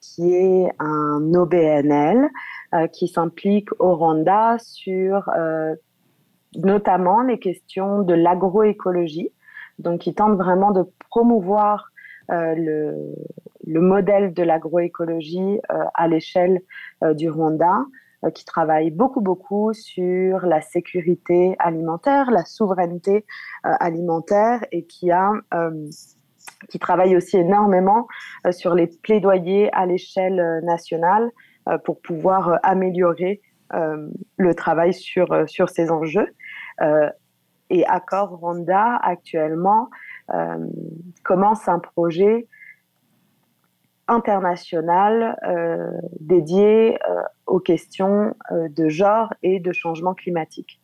qui 0.00 0.34
est 0.34 0.70
un 0.78 1.34
OBNL 1.34 2.30
qui 2.90 3.06
s'implique 3.06 3.68
au 3.78 3.96
Rwanda 3.96 4.56
sur 4.58 5.30
notamment 6.56 7.20
les 7.20 7.38
questions 7.38 8.00
de 8.00 8.14
l'agroécologie, 8.14 9.30
donc 9.78 10.00
qui 10.00 10.14
tente 10.14 10.38
vraiment 10.38 10.70
de 10.70 10.84
promouvoir 11.10 11.90
le, 12.30 13.14
le, 13.66 13.80
modèle 13.82 14.32
de 14.32 14.42
l'agroécologie 14.42 15.60
à 15.68 16.08
l'échelle 16.08 16.62
du 17.02 17.28
Rwanda 17.28 17.76
euh, 17.76 17.84
qui 18.30 18.44
travaille 18.44 18.90
beaucoup, 18.90 19.20
beaucoup 19.20 19.72
sur 19.72 20.46
la 20.46 20.60
sécurité 20.60 21.56
alimentaire, 21.58 22.30
la 22.30 22.44
souveraineté 22.44 23.24
euh, 23.66 23.70
alimentaire 23.80 24.64
et 24.72 24.84
qui 24.84 25.10
a 25.10 25.32
euh, 25.54 25.88
qui 26.68 26.78
travaille 26.78 27.16
aussi 27.16 27.36
énormément 27.36 28.08
sur 28.50 28.74
les 28.74 28.88
plaidoyers 28.88 29.72
à 29.72 29.86
l'échelle 29.86 30.60
nationale 30.64 31.30
pour 31.84 32.00
pouvoir 32.00 32.58
améliorer 32.64 33.40
le 33.70 34.54
travail 34.54 34.92
sur, 34.92 35.48
sur 35.48 35.70
ces 35.70 35.90
enjeux. 35.90 36.34
et 37.70 37.86
Accor 37.86 38.30
Rwanda, 38.40 38.96
actuellement, 39.02 39.88
commence 41.22 41.68
un 41.68 41.78
projet 41.78 42.48
international 44.12 45.38
euh, 45.48 45.90
dédié 46.20 46.98
euh, 47.08 47.22
aux 47.46 47.60
questions 47.60 48.34
euh, 48.50 48.68
de 48.68 48.88
genre 48.88 49.32
et 49.42 49.58
de 49.58 49.72
changement 49.72 50.14
climatique. 50.14 50.78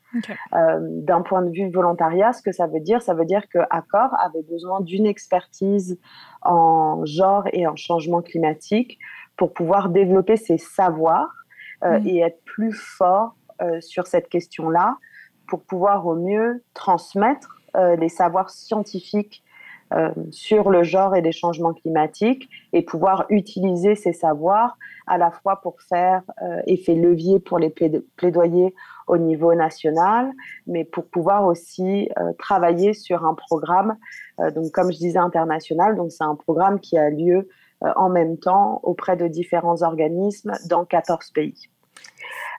D'un 0.52 1.20
point 1.20 1.42
de 1.42 1.50
vue 1.50 1.70
volontariat, 1.70 2.32
ce 2.32 2.40
que 2.40 2.50
ça 2.50 2.66
veut 2.66 2.80
dire, 2.80 3.02
ça 3.02 3.12
veut 3.12 3.26
dire 3.26 3.46
que 3.50 3.58
Accor 3.68 4.08
avait 4.18 4.42
besoin 4.42 4.80
d'une 4.80 5.04
expertise 5.04 6.00
en 6.40 7.04
genre 7.04 7.44
et 7.52 7.66
en 7.66 7.76
changement 7.76 8.22
climatique 8.22 8.98
pour 9.36 9.52
pouvoir 9.52 9.90
développer 9.90 10.38
ses 10.38 10.56
savoirs 10.56 11.44
mm. 11.84 12.06
et 12.06 12.20
être 12.20 12.42
plus 12.46 12.72
fort 12.72 13.36
sur 13.80 14.06
cette 14.06 14.30
question-là, 14.30 14.96
pour 15.46 15.62
pouvoir 15.62 16.06
au 16.06 16.14
mieux 16.14 16.64
transmettre 16.72 17.60
les 17.74 18.08
savoirs 18.08 18.48
scientifiques 18.48 19.44
euh, 19.94 20.10
sur 20.30 20.68
le 20.68 20.82
genre 20.82 21.16
et 21.16 21.22
les 21.22 21.32
changements 21.32 21.72
climatiques 21.72 22.50
et 22.74 22.82
pouvoir 22.82 23.24
utiliser 23.30 23.94
ces 23.94 24.12
savoirs 24.12 24.76
à 25.06 25.16
la 25.16 25.30
fois 25.30 25.60
pour 25.62 25.80
faire 25.80 26.22
euh, 26.42 26.60
effet 26.66 26.94
levier 26.94 27.40
pour 27.40 27.58
les 27.58 27.70
plaidoyers 28.16 28.74
au 29.06 29.16
niveau 29.16 29.54
national, 29.54 30.30
mais 30.66 30.84
pour 30.84 31.06
pouvoir 31.06 31.46
aussi 31.46 32.10
euh, 32.18 32.32
travailler 32.38 32.92
sur 32.92 33.24
un 33.24 33.34
programme, 33.34 33.96
donc 34.54 34.70
comme 34.72 34.92
je 34.92 34.98
disais 34.98 35.18
international, 35.18 35.96
donc 35.96 36.12
c'est 36.12 36.24
un 36.24 36.36
programme 36.36 36.78
qui 36.78 36.96
a 36.96 37.10
lieu 37.10 37.48
en 37.80 38.08
même 38.08 38.38
temps 38.38 38.80
auprès 38.82 39.16
de 39.16 39.26
différents 39.26 39.82
organismes 39.82 40.52
dans 40.68 40.84
14 40.84 41.30
pays. 41.30 41.68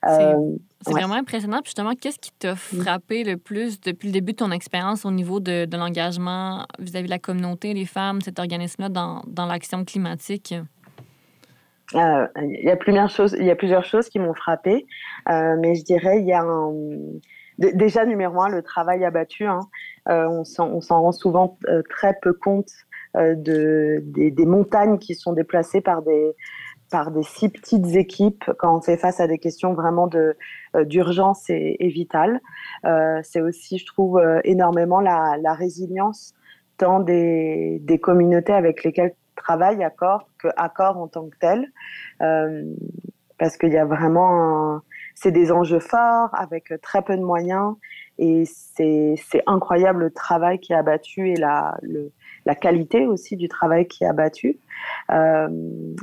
C'est 0.04 0.92
vraiment 0.92 1.16
impressionnant. 1.16 1.60
justement, 1.64 1.94
qu'est-ce 1.94 2.20
qui 2.20 2.32
t'a 2.32 2.54
mm. 2.54 2.56
frappé 2.56 3.24
le 3.24 3.38
plus 3.38 3.82
depuis 3.82 4.08
le 4.08 4.14
début 4.14 4.32
de 4.32 4.38
ton 4.38 4.52
expérience 4.52 5.06
au 5.06 5.12
niveau 5.12 5.40
de, 5.40 5.68
l'engagement 5.76 6.66
vis-à-vis 6.80 7.08
de 7.08 7.12
la 7.12 7.20
communauté, 7.20 7.74
les 7.74 7.86
femmes, 7.86 8.22
cet 8.22 8.40
organisme-là 8.40 8.90
dans, 8.90 9.24
dans 9.28 9.46
l'action 9.46 9.84
climatique? 9.84 10.56
Euh, 11.96 12.28
il, 12.38 12.64
y 12.64 12.70
a 12.70 12.76
plusieurs 12.76 13.10
choses, 13.10 13.36
y 13.40 13.50
a 13.50 13.56
plusieurs 13.56 13.84
choses 13.84 14.10
qui 14.10 14.20
m'ont 14.20 14.36
frappé, 14.36 14.86
euh, 15.30 15.56
mais 15.60 15.76
je 15.76 15.84
dirais 15.84 16.20
il 16.20 16.28
y 16.28 16.34
a 16.34 16.42
un, 16.42 16.72
déjà 17.58 18.06
numéro 18.06 18.42
un 18.42 18.50
le 18.50 18.62
travail 18.62 19.04
abattu. 19.04 19.46
Hein. 19.46 19.62
Euh, 20.08 20.28
on 20.28 20.44
s'en 20.44 21.02
rend 21.02 21.12
souvent 21.12 21.58
très 21.90 22.14
peu 22.22 22.34
compte 22.34 22.70
de, 23.16 24.02
des, 24.04 24.30
des, 24.30 24.46
montagnes 24.46 25.00
qui 25.00 25.16
sont 25.16 25.34
déplacées 25.34 25.82
par 25.82 26.04
des, 26.04 26.36
par 26.90 27.12
des 27.12 27.24
si 27.24 27.50
petites 27.50 27.96
équipes 27.96 28.46
quand 28.58 28.78
on 28.78 28.82
fait 28.82 28.98
face 28.98 29.20
à 29.20 29.28
des 29.28 29.38
questions 29.38 29.74
vraiment 29.74 30.08
de 30.08 30.38
euh, 30.76 30.86
d'urgence 30.86 31.50
et, 31.50 31.78
et 31.80 31.90
vitale. 31.90 32.42
Euh, 32.86 33.20
c'est 33.24 33.42
aussi, 33.42 33.78
je 33.78 33.86
trouve, 33.86 34.18
euh, 34.18 34.40
énormément 34.44 35.00
la, 35.00 35.38
la 35.42 35.54
résilience 35.54 36.34
tant 36.78 37.00
des, 37.00 37.80
des, 37.82 38.00
communautés 38.00 38.54
avec 38.54 38.84
lesquelles 38.84 39.14
travaille 39.36 39.84
Accor 39.84 40.30
que 40.38 40.48
Accor 40.56 40.98
en 40.98 41.08
tant 41.08 41.28
que 41.28 41.38
tel, 41.40 41.68
euh, 42.22 42.64
parce 43.38 43.58
qu'il 43.58 43.72
y 43.74 43.78
a 43.78 43.86
vraiment, 43.86 44.82
c'est 45.16 45.32
des 45.32 45.52
enjeux 45.52 45.80
forts 45.80 46.30
avec 46.34 46.74
très 46.82 47.02
peu 47.02 47.18
de 47.18 47.24
moyens 47.24 47.76
et 48.18 48.44
c'est 48.46 49.44
incroyable 49.46 50.00
le 50.02 50.12
travail 50.12 50.60
qui 50.60 50.74
est 50.74 50.76
abattu 50.76 51.30
et 51.30 51.36
la, 51.36 51.78
le, 51.82 52.12
la 52.46 52.56
qualité 52.56 53.06
aussi 53.06 53.36
du 53.36 53.48
travail 53.48 53.88
qui 53.88 54.04
est 54.04 54.08
abattu, 54.08 54.60
euh, 55.12 55.48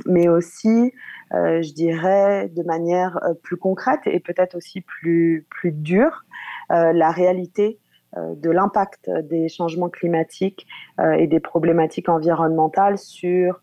mais 0.05 0.27
aussi, 0.27 0.93
euh, 1.33 1.61
je 1.61 1.73
dirais, 1.73 2.49
de 2.49 2.63
manière 2.63 3.19
euh, 3.23 3.33
plus 3.33 3.57
concrète 3.57 4.01
et 4.05 4.19
peut-être 4.19 4.55
aussi 4.55 4.81
plus, 4.81 5.45
plus 5.49 5.71
dure, 5.71 6.23
la 6.69 7.11
réalité 7.11 7.79
de 8.13 8.49
l'impact 8.49 9.09
des 9.09 9.47
changements 9.47 9.87
climatiques 9.87 10.67
et 10.99 11.27
des 11.27 11.39
problématiques 11.39 12.09
environnementales 12.09 12.97
sur 12.97 13.61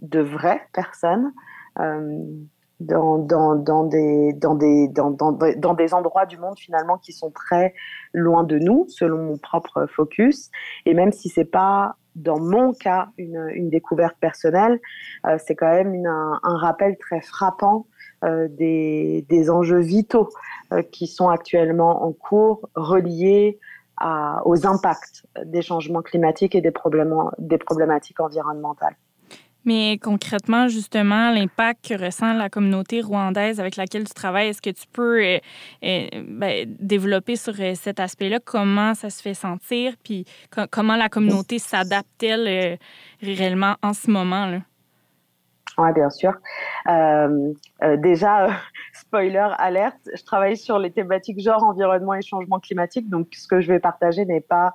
de 0.00 0.20
vraies 0.20 0.60
personnes 0.74 1.32
dans, 2.80 3.18
dans, 3.18 3.56
dans, 3.56 3.84
des, 3.84 4.32
dans, 4.34 4.54
des, 4.54 4.88
dans, 4.88 5.10
dans, 5.10 5.32
dans, 5.32 5.74
des 5.74 5.94
endroits 5.94 6.26
du 6.26 6.38
monde 6.38 6.58
finalement 6.58 6.98
qui 6.98 7.12
sont 7.12 7.30
très 7.30 7.74
loin 8.12 8.44
de 8.44 8.58
nous, 8.58 8.86
selon 8.88 9.18
mon 9.18 9.38
propre 9.38 9.86
focus. 9.86 10.50
Et 10.86 10.94
même 10.94 11.12
si 11.12 11.28
c'est 11.28 11.44
pas 11.44 11.96
dans 12.14 12.38
mon 12.40 12.72
cas 12.72 13.08
une, 13.16 13.48
une 13.54 13.70
découverte 13.70 14.16
personnelle, 14.20 14.80
euh, 15.26 15.38
c'est 15.44 15.54
quand 15.54 15.70
même 15.70 15.94
une, 15.94 16.06
un, 16.06 16.56
rappel 16.56 16.96
très 16.98 17.20
frappant 17.20 17.86
euh, 18.24 18.48
des, 18.48 19.24
des, 19.28 19.50
enjeux 19.50 19.80
vitaux 19.80 20.28
euh, 20.72 20.82
qui 20.82 21.06
sont 21.06 21.28
actuellement 21.28 22.04
en 22.04 22.12
cours 22.12 22.68
reliés 22.74 23.58
à, 23.96 24.42
aux 24.46 24.66
impacts 24.66 25.26
des 25.44 25.62
changements 25.62 26.02
climatiques 26.02 26.54
et 26.54 26.60
des 26.60 26.72
problématiques 26.72 28.20
environnementales. 28.20 28.96
Mais 29.68 29.98
concrètement, 29.98 30.68
justement, 30.68 31.30
l'impact 31.30 31.88
que 31.88 32.02
ressent 32.02 32.32
la 32.32 32.48
communauté 32.48 33.02
rwandaise 33.02 33.60
avec 33.60 33.76
laquelle 33.76 34.04
tu 34.04 34.14
travailles, 34.14 34.48
est-ce 34.48 34.62
que 34.62 34.70
tu 34.70 34.86
peux 34.90 35.22
euh, 35.22 35.36
euh, 35.84 36.06
ben, 36.26 36.74
développer 36.80 37.36
sur 37.36 37.52
euh, 37.60 37.74
cet 37.74 38.00
aspect-là? 38.00 38.38
Comment 38.42 38.94
ça 38.94 39.10
se 39.10 39.20
fait 39.20 39.34
sentir? 39.34 39.92
Puis 40.02 40.24
comment 40.70 40.96
la 40.96 41.10
communauté 41.10 41.58
s'adapte-t-elle 41.58 42.78
réellement 43.20 43.74
en 43.82 43.92
ce 43.92 44.10
moment? 44.10 44.46
Là? 44.46 44.60
Oui, 45.76 45.92
bien 45.92 46.08
sûr. 46.08 46.32
déjà, 47.98 48.46
spoiler, 48.94 49.50
alerte, 49.58 50.00
je 50.16 50.24
travaille 50.24 50.56
sur 50.56 50.78
les 50.78 50.92
thématiques 50.92 51.40
genre, 51.40 51.62
environnement 51.62 52.14
et 52.14 52.22
changement 52.22 52.58
climatique. 52.58 53.06
Donc, 53.10 53.28
ce 53.32 53.46
que 53.46 53.60
je 53.60 53.70
vais 53.70 53.80
partager 53.80 54.24
n'est 54.24 54.40
pas 54.40 54.72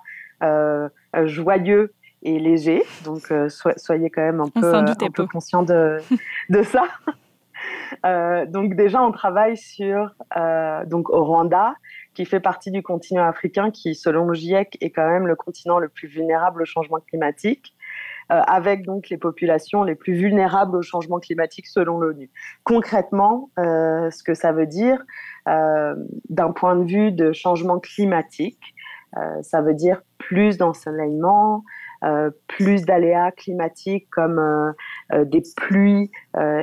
joyeux 1.23 1.91
et 2.23 2.39
léger. 2.39 2.83
Donc, 3.03 3.31
euh, 3.31 3.49
soyez 3.77 4.09
quand 4.09 4.21
même 4.21 4.41
un 4.41 4.49
peu, 4.49 4.73
un 4.73 5.11
peu 5.13 5.27
conscient 5.27 5.63
de, 5.63 5.99
de 6.49 6.63
ça. 6.63 6.87
Euh, 8.05 8.45
donc 8.45 8.75
déjà, 8.75 9.01
on 9.01 9.11
travaille 9.11 9.55
sur 9.55 10.13
euh, 10.35 10.83
donc 10.85 11.09
au 11.09 11.23
Rwanda, 11.23 11.75
qui 12.13 12.25
fait 12.25 12.41
partie 12.41 12.71
du 12.71 12.81
continent 12.83 13.23
africain, 13.23 13.71
qui 13.71 13.95
selon 13.95 14.25
le 14.25 14.33
GIEC 14.33 14.77
est 14.81 14.89
quand 14.89 15.07
même 15.07 15.27
le 15.27 15.35
continent 15.35 15.79
le 15.79 15.87
plus 15.87 16.07
vulnérable 16.07 16.63
au 16.63 16.65
changement 16.65 16.99
climatique, 16.99 17.73
avec 18.29 18.83
donc 18.83 19.09
les 19.09 19.17
populations 19.17 19.83
les 19.83 19.95
plus 19.95 20.13
vulnérables 20.13 20.75
au 20.75 20.81
changement 20.81 21.19
climatique 21.19 21.67
selon 21.67 21.99
l'ONU. 21.99 22.31
Concrètement, 22.63 23.49
ce 23.57 24.23
que 24.23 24.33
ça 24.33 24.51
veut 24.51 24.67
dire 24.67 25.01
d'un 25.45 26.51
point 26.51 26.75
de 26.75 26.83
vue 26.83 27.11
de 27.11 27.31
changement 27.31 27.79
climatique, 27.79 28.73
ça 29.41 29.61
veut 29.61 29.75
dire 29.75 30.01
plus 30.17 30.57
d'ensoleillement, 30.57 31.63
plus 32.47 32.85
d'aléas 32.85 33.31
climatiques 33.31 34.07
comme 34.09 34.39
euh, 34.39 34.71
euh, 35.13 35.25
des 35.25 35.41
pluies 35.55 36.11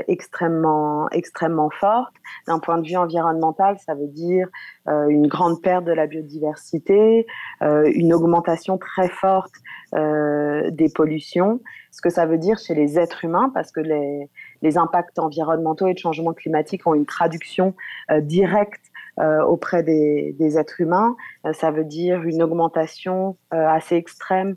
extrêmement, 0.08 1.08
extrêmement 1.10 1.70
fortes. 1.70 2.14
D'un 2.46 2.58
point 2.58 2.78
de 2.78 2.86
vue 2.86 2.96
environnemental, 2.96 3.78
ça 3.78 3.94
veut 3.94 4.08
dire 4.08 4.48
une 4.86 5.28
grande 5.28 5.62
perte 5.62 5.84
de 5.84 5.92
la 5.92 6.06
biodiversité, 6.06 7.26
une 7.60 8.12
augmentation 8.12 8.78
très 8.78 9.08
forte 9.08 9.52
des 9.92 10.88
pollutions. 10.94 11.60
Ce 11.92 12.00
que 12.00 12.10
ça 12.10 12.26
veut 12.26 12.38
dire 12.38 12.58
chez 12.58 12.74
les 12.74 12.98
êtres 12.98 13.24
humains, 13.24 13.50
parce 13.54 13.70
que 13.70 13.80
les, 13.80 14.78
impacts 14.78 15.18
environnementaux 15.18 15.86
et 15.86 15.94
de 15.94 15.98
changement 15.98 16.32
climatique 16.32 16.86
ont 16.86 16.94
une 16.94 17.06
traduction 17.06 17.74
directe 18.20 18.90
euh, 19.20 19.42
auprès 19.42 19.82
des, 19.82 20.58
êtres 20.58 20.80
humains. 20.80 21.14
Euh, 21.44 21.52
ça 21.52 21.70
veut 21.70 21.84
dire 21.84 22.22
une 22.22 22.42
augmentation 22.42 23.36
euh, 23.52 23.68
assez 23.68 23.96
extrême 23.96 24.56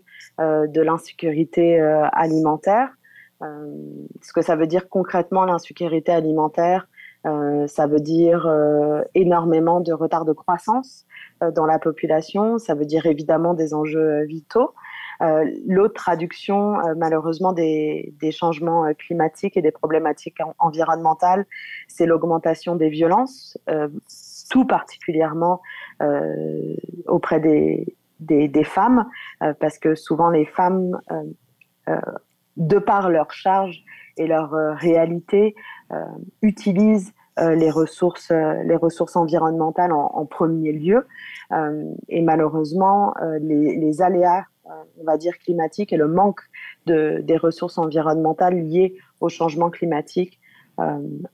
de 0.67 0.81
l'insécurité 0.81 1.79
alimentaire. 2.11 2.89
ce 3.41 4.33
que 4.33 4.41
ça 4.41 4.55
veut 4.55 4.67
dire 4.67 4.89
concrètement 4.89 5.45
l'insécurité 5.45 6.11
alimentaire, 6.11 6.87
ça 7.23 7.87
veut 7.87 7.99
dire 7.99 8.49
énormément 9.15 9.79
de 9.79 9.93
retard 9.93 10.25
de 10.25 10.33
croissance 10.33 11.05
dans 11.55 11.65
la 11.65 11.79
population. 11.79 12.57
Ça 12.57 12.75
veut 12.75 12.85
dire 12.85 13.05
évidemment 13.05 13.53
des 13.53 13.73
enjeux 13.73 14.23
vitaux. 14.23 14.73
L'autre 15.67 15.93
traduction, 15.93 16.77
malheureusement, 16.97 17.53
des, 17.53 18.13
des, 18.19 18.31
changements 18.31 18.93
climatiques 18.93 19.55
et 19.55 19.61
des 19.61 19.71
problématiques 19.71 20.39
environnementales, 20.59 21.45
c'est 21.87 22.05
l'augmentation 22.05 22.75
des 22.75 22.89
violences, 22.89 23.57
tout 24.49 24.65
particulièrement 24.65 25.61
auprès 27.07 27.39
des, 27.39 27.95
des, 28.25 28.63
femmes, 28.63 29.05
parce 29.59 29.77
que 29.77 29.95
souvent 29.95 30.29
les 30.29 30.45
femmes, 30.45 30.99
de 32.57 32.77
par 32.79 33.09
leur 33.09 33.31
charge 33.31 33.83
et 34.17 34.27
leur 34.27 34.51
réalité, 34.77 35.55
utilisent 36.41 37.13
euh, 37.39 37.55
les 37.55 37.71
ressources, 37.71 38.29
euh, 38.29 38.61
les 38.63 38.75
ressources 38.75 39.15
environnementales 39.15 39.91
en, 39.91 40.25
premier 40.27 40.71
lieu. 40.71 41.07
Euh, 41.51 41.91
et 42.07 42.21
malheureusement, 42.21 43.13
les, 43.41 44.01
aléas, 44.01 44.45
climatiques 45.39 45.91
et 45.93 45.97
le 45.97 46.07
manque 46.07 46.41
de, 46.85 47.21
des 47.23 47.37
ressources 47.37 47.79
environnementales 47.79 48.55
liées 48.55 48.95
au 49.19 49.29
changement 49.29 49.71
climatique 49.71 50.39
euh, 50.39 50.42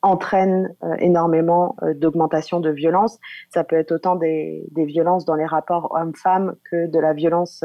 entraîne 0.01 0.74
euh, 0.84 0.96
énormément 1.00 1.75
euh, 1.84 1.94
d'augmentation 1.94 2.60
de 2.60 2.70
violence. 2.70 3.20
Ça 3.50 3.63
peut 3.63 3.75
être 3.75 3.91
autant 3.91 4.15
des, 4.15 4.65
violences 4.75 5.25
dans 5.25 5.36
les 5.36 5.46
rapports 5.46 5.94
hommes-femmes 5.96 6.56
que 6.70 6.88
de 6.88 7.00
la 7.00 7.13
violence 7.13 7.63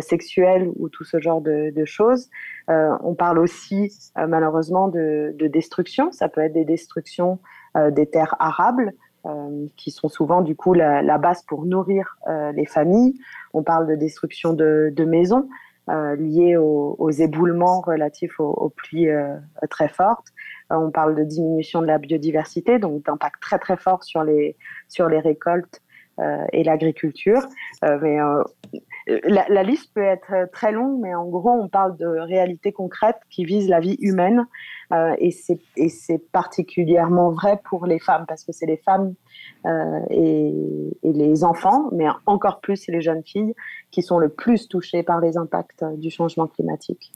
sexuelle 0.00 0.70
ou 0.76 0.88
tout 0.88 1.04
ce 1.04 1.20
genre 1.20 1.40
de, 1.40 1.84
choses. 1.84 2.30
on 2.68 3.14
parle 3.14 3.38
aussi 3.38 3.92
malheureusement 4.16 4.88
de, 4.88 5.34
de, 5.38 5.46
destruction. 5.46 6.10
Ça 6.10 6.28
peut 6.28 6.40
être 6.40 6.54
des 6.54 6.64
destructions 6.64 7.38
des 7.90 8.06
terres 8.06 8.34
arables. 8.38 8.94
qui 9.76 9.90
sont 9.90 10.08
souvent 10.08 10.40
du 10.40 10.56
coup 10.56 10.72
la, 10.72 11.18
base 11.18 11.42
pour 11.42 11.66
nourrir 11.66 12.16
les 12.54 12.66
familles. 12.66 13.14
On 13.52 13.62
parle 13.62 13.86
de 13.86 13.94
destruction 13.94 14.54
de, 14.54 14.90
de 14.94 15.04
maisons. 15.04 15.48
Euh, 15.90 16.16
liées 16.16 16.56
aux, 16.58 17.10
éboulements 17.10 17.80
relatifs 17.80 18.38
aux, 18.40 18.70
pluies 18.76 19.08
euh, 19.08 19.36
très 19.70 19.88
fortes. 19.88 20.26
Euh, 20.70 20.76
on 20.76 20.90
parle 20.90 21.14
de 21.14 21.24
diminution 21.24 21.80
de 21.80 21.86
la 21.86 21.96
biodiversité, 21.96 22.78
donc 22.78 23.06
d'impact 23.06 23.40
très 23.40 23.58
très 23.58 23.78
fort 23.78 24.04
sur 24.04 24.22
les, 24.22 24.54
sur 24.88 25.08
les 25.08 25.18
récoltes 25.18 25.80
et 26.52 26.64
l'agriculture. 26.64 27.40
Euh, 27.84 27.98
mais 28.02 28.18
la, 29.24 29.46
la, 29.48 29.62
liste 29.62 29.92
peut 29.94 30.02
être 30.02 30.50
très 30.52 30.72
longue, 30.72 31.00
mais 31.00 31.14
en 31.14 31.26
gros, 31.26 31.50
on 31.50 31.68
parle 31.68 31.96
de 31.96 32.06
réalités 32.06 32.72
concrètes 32.72 33.20
qui 33.30 33.44
visent 33.44 33.68
la 33.68 33.80
vie 33.80 33.96
humaine. 34.00 34.46
et 35.18 35.30
c'est 35.30 36.32
particulièrement 36.32 37.30
vrai 37.30 37.60
pour 37.68 37.86
les 37.86 37.98
femmes, 37.98 38.24
parce 38.26 38.44
que 38.44 38.52
c'est 38.52 38.66
les 38.66 38.76
femmes 38.78 39.14
et, 40.10 40.52
les 41.02 41.44
enfants, 41.44 41.88
mais 41.92 42.06
encore 42.26 42.60
plus 42.60 42.86
les 42.88 43.00
jeunes 43.00 43.22
filles, 43.24 43.54
qui 43.90 44.02
sont 44.02 44.18
le 44.18 44.28
plus 44.28 44.68
touchées 44.68 45.02
par 45.02 45.20
les 45.20 45.36
impacts 45.36 45.84
du 45.96 46.10
changement 46.10 46.46
climatique. 46.46 47.12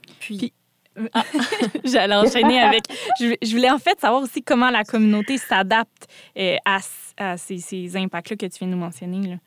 j'allais 1.83 2.15
enchaîner 2.15 2.61
avec. 2.61 2.83
Je, 3.19 3.55
voulais 3.55 3.69
en 3.69 3.79
fait 3.79 3.99
savoir 3.99 4.21
aussi 4.21 4.43
comment 4.43 4.69
la 4.69 4.83
communauté 4.83 5.37
s'adapte 5.37 6.07
euh, 6.37 6.55
à, 6.65 7.37
ces, 7.37 7.97
impacts-là 7.97 8.35
que 8.35 8.45
tu 8.45 8.59
viens 8.59 8.67
de 8.67 8.73
nous 8.73 8.79
mentionner. 8.79 9.39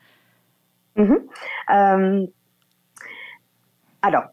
Mm-hmm. 0.97 1.19
euh, 1.73 2.27
alors, 4.01 4.25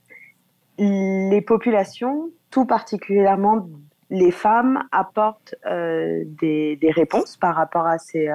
les 0.78 1.42
populations, 1.42 2.30
tout 2.50 2.66
particulièrement 2.66 3.68
les 4.10 4.30
femmes, 4.30 4.84
apportent 4.92 5.54
euh, 5.66 6.22
des, 6.26 6.78
réponses 6.94 7.36
par 7.36 7.56
rapport 7.56 7.86
à 7.86 7.98
ces, 7.98 8.28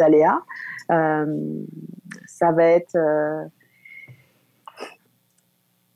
aléas. 0.00 0.40
Ça 0.88 2.52
va 2.52 2.64
être 2.64 2.96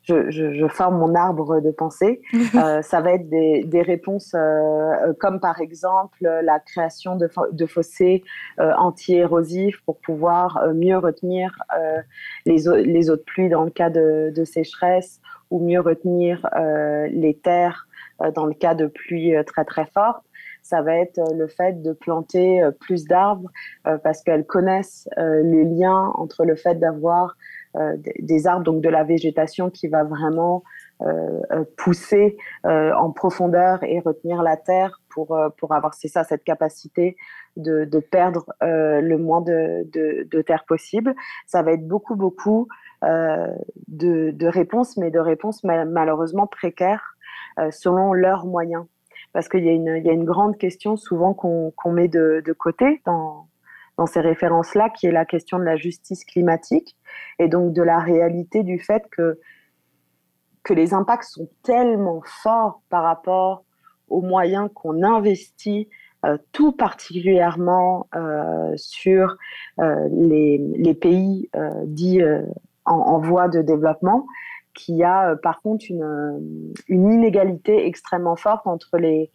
je, 0.05 0.31
je, 0.31 0.53
je, 0.53 0.69
forme 0.69 0.99
mon 0.99 1.15
arbre 1.15 1.61
de 1.61 1.71
pensée. 1.71 2.21
euh, 2.55 2.83
ça 2.83 3.01
va 3.01 3.13
être 3.13 3.29
des, 3.29 3.65
des 3.65 3.83
réponses 3.83 4.35
euh, 4.35 5.13
comme 5.19 5.41
par 5.41 5.61
exemple 5.61 6.19
la 6.21 6.61
création 6.61 7.17
de, 7.17 7.29
de 7.53 7.67
fossés 7.67 8.23
euh, 8.61 8.73
anti-érosifs 8.77 9.81
pour 9.85 9.99
pouvoir 9.99 10.59
euh, 10.59 10.75
mieux 10.75 10.99
retenir 10.99 11.59
euh, 11.79 12.01
les, 12.47 12.69
eaux, 12.69 12.77
les 12.77 13.11
eaux 13.11 13.17
de 13.17 13.23
pluie 13.23 13.49
dans 13.49 13.65
le 13.65 13.71
cas 13.71 13.91
de, 13.91 14.33
de 14.35 14.45
sécheresse 14.45 15.21
ou 15.51 15.61
mieux 15.61 15.81
retenir 15.81 16.47
euh, 16.57 17.07
les 17.09 17.35
terres 17.35 17.89
dans 18.35 18.47
le 18.47 18.55
cas 18.55 18.75
de 18.75 18.87
pluie 18.87 19.35
très 19.45 19.65
très 19.65 19.87
forte. 19.87 20.25
Ça 20.63 20.83
va 20.83 20.95
être 20.97 21.21
le 21.35 21.49
fait 21.49 21.83
de 21.83 21.93
planter 21.93 22.63
plus 22.81 23.07
d'arbres 23.07 23.51
parce 24.05 24.23
qu'elles 24.23 24.47
connaissent 24.47 25.09
les 25.19 25.65
liens 25.65 26.13
entre 26.15 26.45
le 26.45 26.55
fait 26.55 26.77
d'avoir 26.77 27.31
euh, 27.31 27.54
des 28.21 28.47
arbres, 28.47 28.65
donc 28.65 28.83
de 28.83 28.89
la 28.89 29.05
végétation 29.05 29.71
qui 29.71 29.89
va 29.89 30.05
vraiment 30.05 30.63
euh, 31.03 31.41
euh, 31.51 31.65
pousser 31.77 32.37
en 32.65 33.11
profondeur 33.11 33.83
et 33.83 34.01
retenir 34.01 34.43
la 34.43 34.57
terre 34.57 35.01
pour, 35.11 35.37
pour 35.59 35.73
avoir, 35.75 35.95
c'est 35.95 36.09
ça, 36.09 36.25
cette 36.25 36.45
capacité 36.45 37.17
de, 37.57 37.85
de 37.85 37.99
perdre 37.99 38.47
le 38.61 39.17
moins 39.17 39.41
de, 39.41 39.87
de, 39.93 40.43
terre 40.43 40.65
possible. 40.67 41.15
Ça 41.47 41.63
va 41.63 41.73
être 41.73 41.87
beaucoup, 41.87 42.17
beaucoup 42.17 42.69
de, 43.03 44.31
de 44.31 44.47
réponses, 44.47 44.97
mais 44.97 45.11
de 45.11 45.19
réponses 45.19 45.63
malheureusement 45.65 46.47
précaires 46.47 47.17
selon 47.71 48.13
leurs 48.13 48.47
moyens 48.47 48.87
parce 49.33 49.49
qu'il 49.49 49.65
y, 49.65 49.67
y, 49.67 50.09
a 50.09 50.13
une 50.13 50.25
grande 50.25 50.57
question 50.57 50.97
souvent 50.97 51.35
qu'on 51.35 51.73
qu 51.73 51.89
met 51.91 52.07
de, 52.07 52.41
de, 52.45 52.53
côté 52.53 53.03
dans, 53.05 53.49
dans 53.97 54.07
ces 54.07 54.21
références-là, 54.21 54.91
qui 54.91 55.07
est 55.07 55.13
la 55.13 55.25
question 55.25 55.59
de 55.59 55.65
la 55.65 55.77
justice 55.77 56.25
climatique 56.25 56.97
et 57.39 57.49
donc 57.49 57.73
de 57.73 57.83
la 57.83 57.99
réalité 57.99 58.63
du 58.63 58.79
fait 58.79 59.05
que, 59.11 59.39
que 60.63 60.75
les 60.75 60.95
impacts 60.95 61.25
sont 61.25 61.49
tellement 61.63 62.23
forts 62.25 62.83
par 62.89 63.05
rapport 63.05 63.65
aux 64.09 64.21
moyens 64.21 64.69
qu'on 64.75 65.03
investit, 65.03 65.89
euh, 66.25 66.39
tout 66.53 66.73
particulièrement 66.73 68.09
euh, 68.15 68.73
sur 68.77 69.37
euh, 69.79 70.09
les, 70.11 70.59
les, 70.77 70.95
pays 70.95 71.51
dits 71.85 72.23
en, 72.85 72.95
en, 72.95 73.19
voie 73.19 73.49
de 73.49 73.63
développement, 73.63 74.27
qu'il 74.75 74.97
y 74.97 75.05
a 75.05 75.37
par 75.37 75.63
contre 75.63 75.87
une, 75.89 76.45
une 76.89 77.13
inégalité 77.13 77.87
extrêmement 77.87 78.37
forte 78.37 78.67
entre 78.67 78.99
les, 78.99 79.31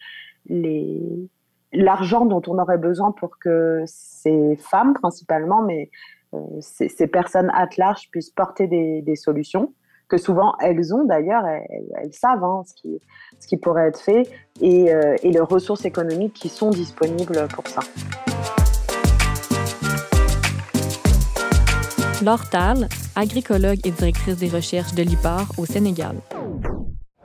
les, 0.47 1.29
l'argent 1.71 2.25
dont 2.25 2.41
on 2.47 2.57
aurait 2.59 2.77
besoin 2.77 3.11
pour 3.11 3.37
que 3.39 3.83
ces 3.85 4.55
femmes 4.57 4.93
principalement, 4.93 5.61
mais 5.61 5.89
euh, 6.33 6.37
ces, 6.61 6.89
ces, 6.89 7.07
personnes 7.07 7.51
at 7.53 7.69
large 7.77 8.09
puissent 8.11 8.29
porter 8.29 8.67
des, 8.67 9.01
des, 9.01 9.15
solutions 9.15 9.73
que 10.07 10.17
souvent 10.17 10.55
elles 10.59 10.93
ont 10.93 11.05
d'ailleurs, 11.05 11.45
elles, 11.45 11.85
elles, 11.97 12.13
savent 12.13 12.43
hein, 12.43 12.63
ce, 12.67 12.73
qui, 12.73 12.99
ce 13.39 13.47
qui 13.47 13.57
pourrait 13.57 13.87
être 13.87 13.99
fait 13.99 14.23
et, 14.61 14.93
euh, 14.93 15.15
et 15.23 15.31
les 15.31 15.39
ressources 15.39 15.85
économiques 15.85 16.33
qui 16.33 16.49
sont 16.49 16.69
disponibles 16.69 17.47
pour 17.53 17.67
ça. 17.67 17.81
Laure 22.23 22.49
Tal, 22.49 22.89
agricologue 23.15 23.79
et 23.85 23.91
directrice 23.91 24.37
des 24.37 24.49
recherches 24.49 24.93
de 24.93 25.03
l'IPAR 25.03 25.47
au 25.57 25.65
Sénégal. 25.65 26.17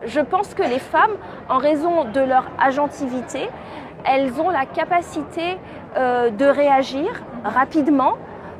Je 0.06 0.20
pense 0.20 0.54
que 0.54 0.62
les 0.62 0.78
femmes, 0.78 1.16
en 1.48 1.58
raison 1.58 2.04
de 2.04 2.20
leur 2.20 2.50
agentivité, 2.58 3.48
elles 4.04 4.40
ont 4.40 4.50
la 4.50 4.66
capacité 4.66 5.58
euh, 5.96 6.30
de 6.30 6.44
réagir 6.44 7.22
rapidement 7.44 8.14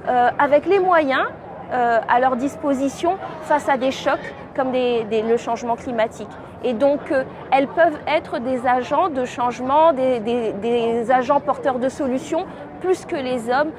euh, 0.09 0.30
avec 0.38 0.66
les 0.66 0.78
moyens 0.78 1.26
euh, 1.72 1.98
à 2.09 2.20
leur 2.20 2.37
disposition 2.37 3.16
face 3.42 3.68
à 3.68 3.76
des 3.76 3.90
chocs 3.90 4.35
comme 4.54 4.72
le 4.72 5.37
changement 5.37 5.74
climatique. 5.74 6.28
Et 6.62 6.74
donc, 6.74 7.12
elles 7.50 7.66
peuvent 7.66 7.98
être 8.07 8.38
des 8.38 8.68
agents 8.68 9.09
de 9.09 9.24
changement, 9.24 9.92
des, 9.92 11.11
agents 11.11 11.40
porteurs 11.40 11.80
de 11.80 11.88
solutions, 11.88 12.46
plus 12.80 13.04
que 13.04 13.16
les 13.16 13.50
hommes 13.50 13.72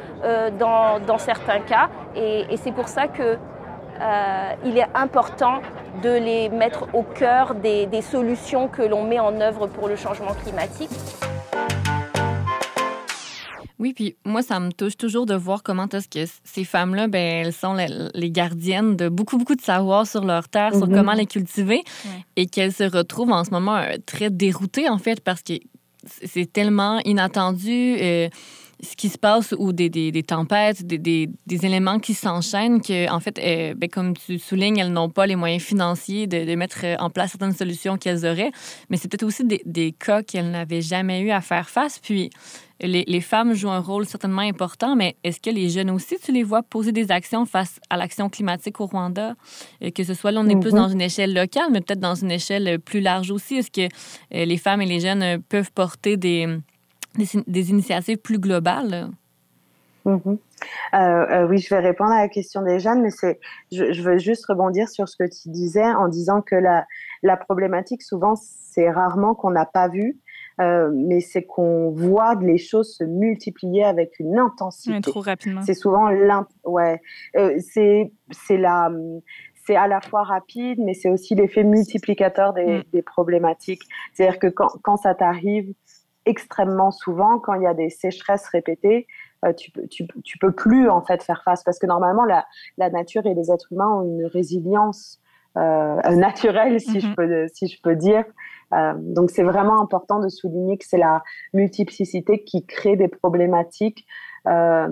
dans, 0.60 1.18
certains 1.18 1.62
cas. 1.62 1.88
Et, 2.14 2.58
c'est 2.58 2.74
pour 2.74 2.90
ça 2.90 3.08
que 3.08 3.38
euh, 4.02 4.52
il 4.66 4.78
est 4.78 4.88
important 4.94 5.62
de 6.04 6.10
les 6.10 6.50
mettre 6.50 6.88
au 6.94 7.04
cœur 7.04 7.56
des 7.56 8.02
solutions 8.02 8.68
que 8.68 8.82
l'on 8.82 9.04
met 9.04 9.20
en 9.20 9.40
œuvre 9.40 9.68
pour 9.68 9.88
le 9.88 9.96
changement 9.96 10.34
climatique. 10.44 10.92
Oui, 13.78 13.94
puis 13.94 14.16
moi, 14.26 14.42
ça 14.42 14.60
me 14.60 14.72
touche 14.72 14.96
toujours 14.98 15.26
de 15.26 15.36
voir 15.36 15.62
comment 15.62 15.88
est-ce 15.90 16.08
que 16.08 16.32
ces 16.44 16.64
femmes-là, 16.64 17.08
ben, 17.08 17.46
elles 17.46 17.54
sont 17.54 17.74
les, 17.74 17.88
les, 18.14 18.32
gardiennes 18.32 18.96
de 18.96 19.10
beaucoup, 19.10 19.38
beaucoup 19.38 19.56
de 19.56 19.62
savoir 19.62 20.08
sur 20.08 20.24
leur 20.24 20.48
terre, 20.48 20.72
mm 20.72 20.76
-hmm. 20.76 20.80
sur 20.80 20.90
comment 20.90 21.14
les 21.14 21.26
cultiver, 21.26 21.84
ouais. 22.06 22.26
et 22.36 22.46
qu'elles 22.48 22.74
se 22.74 22.86
retrouvent 22.98 23.34
en 23.34 23.44
ce 23.44 23.52
moment 23.52 23.76
euh, 23.78 23.98
très 24.06 24.30
déroutées, 24.30 24.90
en 24.90 24.98
fait, 24.98 25.20
parce 25.22 25.42
que 25.42 25.54
c'est 26.06 26.52
tellement 26.52 27.00
inattendu. 27.06 27.98
Euh, 28.00 28.30
ce 28.82 28.96
qui 28.96 29.10
se 29.10 29.18
passe 29.18 29.54
ou 29.58 29.74
des, 29.74 29.90
des, 29.90 30.12
des 30.12 30.24
tempêtes, 30.24 30.86
des, 30.86 30.98
des, 30.98 31.30
des, 31.46 31.66
éléments 31.66 32.00
qui 32.00 32.14
s'enchaînent, 32.14 32.82
que 32.82 33.10
en 33.10 33.20
fait, 33.20 33.40
euh, 33.40 33.74
ben, 33.76 33.90
comme 33.90 34.16
tu 34.16 34.40
soulignes, 34.40 34.78
elles 34.78 34.92
n'ont 34.92 35.10
pas 35.10 35.26
les 35.26 35.36
moyens 35.36 35.64
financiers 35.64 36.28
de, 36.28 36.46
de, 36.46 36.56
mettre 36.56 36.86
en 37.00 37.10
place 37.10 37.32
certaines 37.32 37.54
solutions 37.54 37.98
qu'elles 37.98 38.26
auraient, 38.26 38.52
mais 38.90 38.98
c'est 38.98 39.08
peut-être 39.08 39.24
aussi 39.24 39.44
des, 39.46 39.92
cas 39.94 40.24
qu'elles 40.24 40.52
n'avaient 40.52 40.82
jamais 40.82 41.22
eu 41.22 41.32
à 41.32 41.42
faire 41.42 41.70
face. 41.70 42.00
Puis 42.00 42.30
les, 42.82 43.06
les, 43.08 43.22
femmes 43.22 43.54
jouent 43.54 43.70
un 43.70 43.80
rôle 43.80 44.06
certainement 44.06 44.42
important, 44.42 44.96
mais 44.96 45.16
est-ce 45.24 45.40
que 45.40 45.50
les 45.50 45.70
jeunes 45.70 45.90
aussi, 45.90 46.18
tu 46.24 46.32
les 46.32 46.44
vois 46.44 46.62
poser 46.62 46.92
des 46.92 47.12
actions 47.12 47.46
face 47.46 47.80
à 47.90 47.98
l'action 47.98 48.30
climatique 48.30 48.82
au 48.82 48.88
Rwanda? 48.88 49.36
Euh, 49.84 49.92
que 49.92 50.04
ce 50.04 50.14
soit 50.14 50.32
là, 50.32 50.42
on 50.42 50.50
est 50.50 50.60
plus 50.60 50.72
mm-hmm. 50.72 50.76
dans 50.76 50.90
une 50.90 51.02
échelle 51.02 51.34
locale, 51.34 51.70
mais 51.72 51.82
peut-être 51.82 52.02
dans 52.02 52.16
une 52.16 52.32
échelle 52.32 52.80
plus 52.80 53.00
large 53.00 53.32
aussi. 53.32 53.56
Est-ce 53.56 53.72
que 53.72 53.88
euh, 54.36 54.46
les 54.46 54.58
femmes 54.58 54.82
et 54.82 54.86
les 54.86 55.00
jeunes 55.00 55.42
peuvent 55.48 55.72
porter 55.72 56.18
des 56.18 56.60
des, 57.18 57.70
initiatives 57.70 58.18
plus 58.18 58.40
globales? 58.40 59.10
Mm-hmm. 60.06 60.38
Euh, 60.94 60.98
euh, 60.98 61.48
oui, 61.48 61.58
je 61.58 61.70
vais 61.70 61.80
répondre 61.80 62.12
à 62.12 62.22
la 62.22 62.30
question 62.30 62.62
des 62.62 62.80
jeunes, 62.80 63.02
mais 63.02 63.10
c'est, 63.10 63.40
je, 63.72 64.02
veux 64.02 64.18
juste 64.18 64.46
rebondir 64.46 64.88
sur 64.88 65.10
ce 65.10 65.18
que 65.18 65.24
tu 65.24 65.50
disais 65.50 65.86
en 65.86 66.08
disant 66.08 66.42
que 66.42 66.56
la, 66.56 66.86
la 67.24 67.38
problématique, 67.38 68.04
souvent, 68.04 68.36
c'est 68.36 68.90
rarement 68.90 69.34
qu'on 69.34 69.52
n'a 69.52 69.66
pas 69.66 69.88
vu, 69.88 70.20
euh, 70.62 70.92
mais 70.94 71.22
c'est 71.22 71.44
qu'on 71.44 71.90
voit 71.90 72.36
les 72.36 72.58
choses 72.58 72.96
se 72.96 73.04
multiplier 73.04 73.84
avec 73.84 74.20
une 74.20 74.38
intensité. 74.38 75.02
trop 75.02 75.22
rapidement. 75.22 75.62
C'est 75.64 75.74
souvent 75.74 76.10
ouais, 76.66 77.02
c'est 77.60 78.12
c'est 78.32 78.58
la 78.58 78.92
c'est 79.66 79.76
à 79.76 79.88
la 79.88 80.00
fois 80.00 80.24
rapide, 80.24 80.80
mais 80.80 80.94
c'est 80.94 81.10
aussi 81.10 81.36
l'effet 81.36 81.64
multiplicateur 81.64 82.54
des, 82.54 82.80
mm. 82.80 82.84
des 82.94 83.02
problématiques. 83.02 83.82
C'est-à-dire 84.14 84.40
que 84.40 84.48
quand, 84.48 84.70
quand 84.84 84.98
ça 84.98 85.16
t'arrive 85.16 85.74
extrêmement 86.26 86.92
souvent 86.92 87.40
quand 87.40 87.54
il 87.54 87.64
y 87.64 87.68
a 87.68 87.74
des 87.74 87.90
sécheresses 87.90 88.48
répétées. 88.48 89.08
Euh, 89.44 89.54
tu, 89.54 89.72
peux, 89.72 89.88
tu, 89.88 90.08
tu, 90.24 90.38
peux 90.38 90.52
plus 90.52 90.90
en 90.90 91.02
fait 91.02 91.22
faire 91.24 91.44
face 91.44 91.64
parce 91.64 91.78
que 91.78 91.86
normalement 91.86 92.26
la, 92.26 92.46
la 92.78 92.90
nature 92.90 93.26
et 93.26 93.34
les 93.34 93.52
êtres 93.52 93.72
humains 93.72 93.90
ont 93.90 94.04
une 94.04 94.26
résilience 94.26 95.22
euh, 95.58 96.02
naturelle, 96.16 96.82
si, 96.82 97.00
je 97.00 97.08
mhm. 97.08 97.16
peux, 97.16 97.48
si 97.54 97.68
je 97.68 97.82
peux 97.82 97.96
dire. 97.96 98.26
Euh, 98.74 98.94
donc 98.98 99.30
c'est 99.30 99.44
vraiment 99.44 99.82
important 99.82 100.20
de 100.20 100.28
souligner 100.28 100.78
que 100.78 100.86
c'est 100.86 100.98
la 100.98 101.24
multiplicité 101.54 102.44
qui 102.44 102.66
crée 102.66 102.98
des 102.98 103.08
problématiques 103.08 104.06
euh, 104.48 104.90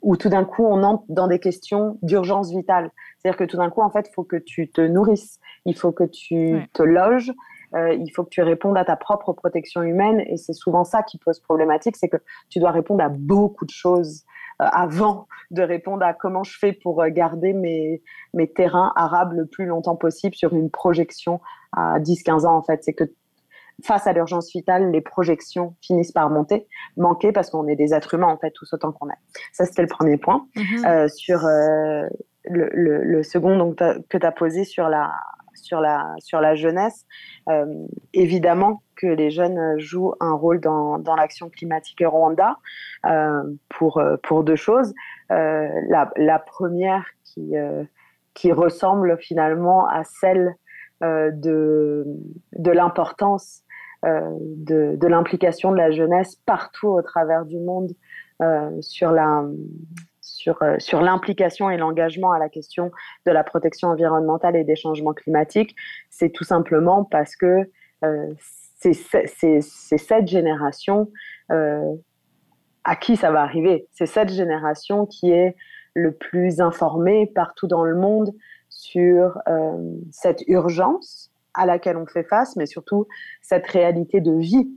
où 0.00 0.16
tout 0.16 0.30
d'un 0.30 0.44
coup 0.44 0.64
on 0.64 0.82
entre 0.82 1.04
dans 1.10 1.26
des 1.26 1.38
questions 1.38 1.98
d'urgence 2.00 2.50
vitale. 2.50 2.90
C'est-à-dire 3.18 3.38
que 3.38 3.44
tout 3.44 3.58
d'un 3.58 3.68
coup 3.68 3.82
en 3.82 3.90
fait 3.90 4.08
il 4.08 4.14
faut 4.14 4.24
que 4.24 4.36
tu 4.36 4.70
te 4.70 4.80
nourrisses, 4.80 5.38
il 5.66 5.76
faut 5.76 5.92
que 5.92 6.04
tu 6.04 6.66
te 6.72 6.82
loges, 6.82 7.32
euh, 7.74 7.94
il 7.94 8.10
faut 8.10 8.24
que 8.24 8.30
tu 8.30 8.42
répondes 8.42 8.76
à 8.76 8.84
ta 8.84 8.96
propre 8.96 9.32
protection 9.32 9.82
humaine. 9.82 10.20
Et 10.26 10.36
c'est 10.36 10.52
souvent 10.52 10.84
ça 10.84 11.02
qui 11.02 11.18
pose 11.18 11.40
problématique, 11.40 11.96
c'est 11.96 12.08
que 12.08 12.18
tu 12.48 12.58
dois 12.58 12.70
répondre 12.70 13.02
à 13.02 13.08
beaucoup 13.08 13.64
de 13.64 13.70
choses 13.70 14.24
euh, 14.60 14.66
avant 14.72 15.26
de 15.50 15.62
répondre 15.62 16.04
à 16.04 16.12
comment 16.12 16.44
je 16.44 16.58
fais 16.58 16.72
pour 16.72 17.02
euh, 17.02 17.08
garder 17.08 17.52
mes, 17.52 18.02
mes 18.34 18.50
terrains 18.50 18.92
arables 18.96 19.36
le 19.36 19.46
plus 19.46 19.66
longtemps 19.66 19.96
possible 19.96 20.34
sur 20.34 20.54
une 20.54 20.70
projection 20.70 21.40
à 21.72 21.98
10-15 22.00 22.46
ans, 22.46 22.56
en 22.56 22.62
fait. 22.62 22.84
C'est 22.84 22.92
que 22.92 23.04
face 23.84 24.06
à 24.06 24.12
l'urgence 24.12 24.52
vitale, 24.52 24.90
les 24.90 25.00
projections 25.00 25.74
finissent 25.80 26.12
par 26.12 26.30
monter, 26.30 26.66
manquer 26.96 27.32
parce 27.32 27.50
qu'on 27.50 27.66
est 27.66 27.76
des 27.76 27.94
êtres 27.94 28.14
humains 28.14 28.28
en 28.28 28.36
fait, 28.36 28.50
tous 28.50 28.72
autant 28.72 28.92
qu'on 28.92 29.08
est. 29.08 29.18
Ça, 29.52 29.64
c'était 29.64 29.82
le 29.82 29.88
premier 29.88 30.16
point. 30.16 30.46
Mm-hmm. 30.56 30.86
euh, 30.86 31.08
sur 31.08 31.44
euh, 31.44 32.06
le, 32.44 32.68
le, 32.72 33.02
le, 33.02 33.22
second 33.22 33.56
donc, 33.56 33.76
que 33.76 34.18
tu 34.18 34.26
as 34.26 34.32
posé 34.32 34.64
sur 34.64 34.88
la, 34.88 35.12
sur 35.62 35.80
la, 35.80 36.14
sur 36.18 36.40
la 36.40 36.54
jeunesse. 36.54 37.06
Euh, 37.48 37.66
évidemment 38.12 38.82
que 38.96 39.06
les 39.06 39.30
jeunes 39.30 39.78
jouent 39.78 40.14
un 40.20 40.32
rôle 40.32 40.60
dans, 40.60 40.98
dans 40.98 41.16
l'action 41.16 41.48
climatique 41.48 42.02
Rwanda 42.04 42.58
euh, 43.06 43.42
pour, 43.68 44.02
pour 44.22 44.44
deux 44.44 44.56
choses. 44.56 44.92
Euh, 45.30 45.68
la, 45.88 46.38
première 46.38 47.06
qui, 47.24 47.54
qui 48.34 48.52
ressemble 48.52 49.18
finalement 49.18 49.86
à 49.86 50.04
celle 50.04 50.54
de, 51.00 52.04
de 52.58 52.70
l'importance 52.70 53.62
de, 54.04 54.96
de 54.96 55.06
l'implication 55.06 55.72
de 55.72 55.76
la 55.76 55.90
jeunesse 55.90 56.36
partout 56.46 56.88
au 56.88 57.02
travers 57.02 57.44
du 57.44 57.58
monde 57.58 57.90
sur 58.80 59.10
la 59.10 59.44
sur, 60.42 60.62
euh, 60.62 60.76
sur 60.78 61.00
l'implication 61.00 61.70
et 61.70 61.76
l'engagement 61.76 62.32
à 62.32 62.38
la 62.38 62.48
question 62.48 62.90
de 63.26 63.30
la 63.30 63.44
protection 63.44 63.88
environnementale 63.88 64.56
et 64.56 64.64
des 64.64 64.76
changements 64.76 65.14
climatiques, 65.14 65.76
c'est 66.10 66.30
tout 66.30 66.44
simplement 66.44 67.04
parce 67.04 67.36
que 67.36 67.70
euh, 68.04 68.34
c'est 68.80 69.60
cette 69.62 70.26
génération 70.26 71.10
euh, 71.52 71.94
à 72.82 72.96
qui 72.96 73.16
ça 73.16 73.30
va 73.30 73.42
arriver. 73.42 73.86
C'est 73.92 74.06
cette 74.06 74.30
génération 74.30 75.06
qui 75.06 75.30
est 75.30 75.54
le 75.94 76.12
plus 76.12 76.60
informée 76.60 77.30
partout 77.32 77.68
dans 77.68 77.84
le 77.84 77.94
monde 77.94 78.32
sur 78.68 79.38
euh, 79.48 79.96
cette 80.10 80.42
urgence 80.48 81.30
à 81.54 81.66
laquelle 81.66 81.96
on 81.96 82.06
fait 82.06 82.24
face, 82.24 82.56
mais 82.56 82.66
surtout 82.66 83.06
cette 83.42 83.66
réalité 83.66 84.20
de 84.20 84.32
vie. 84.32 84.68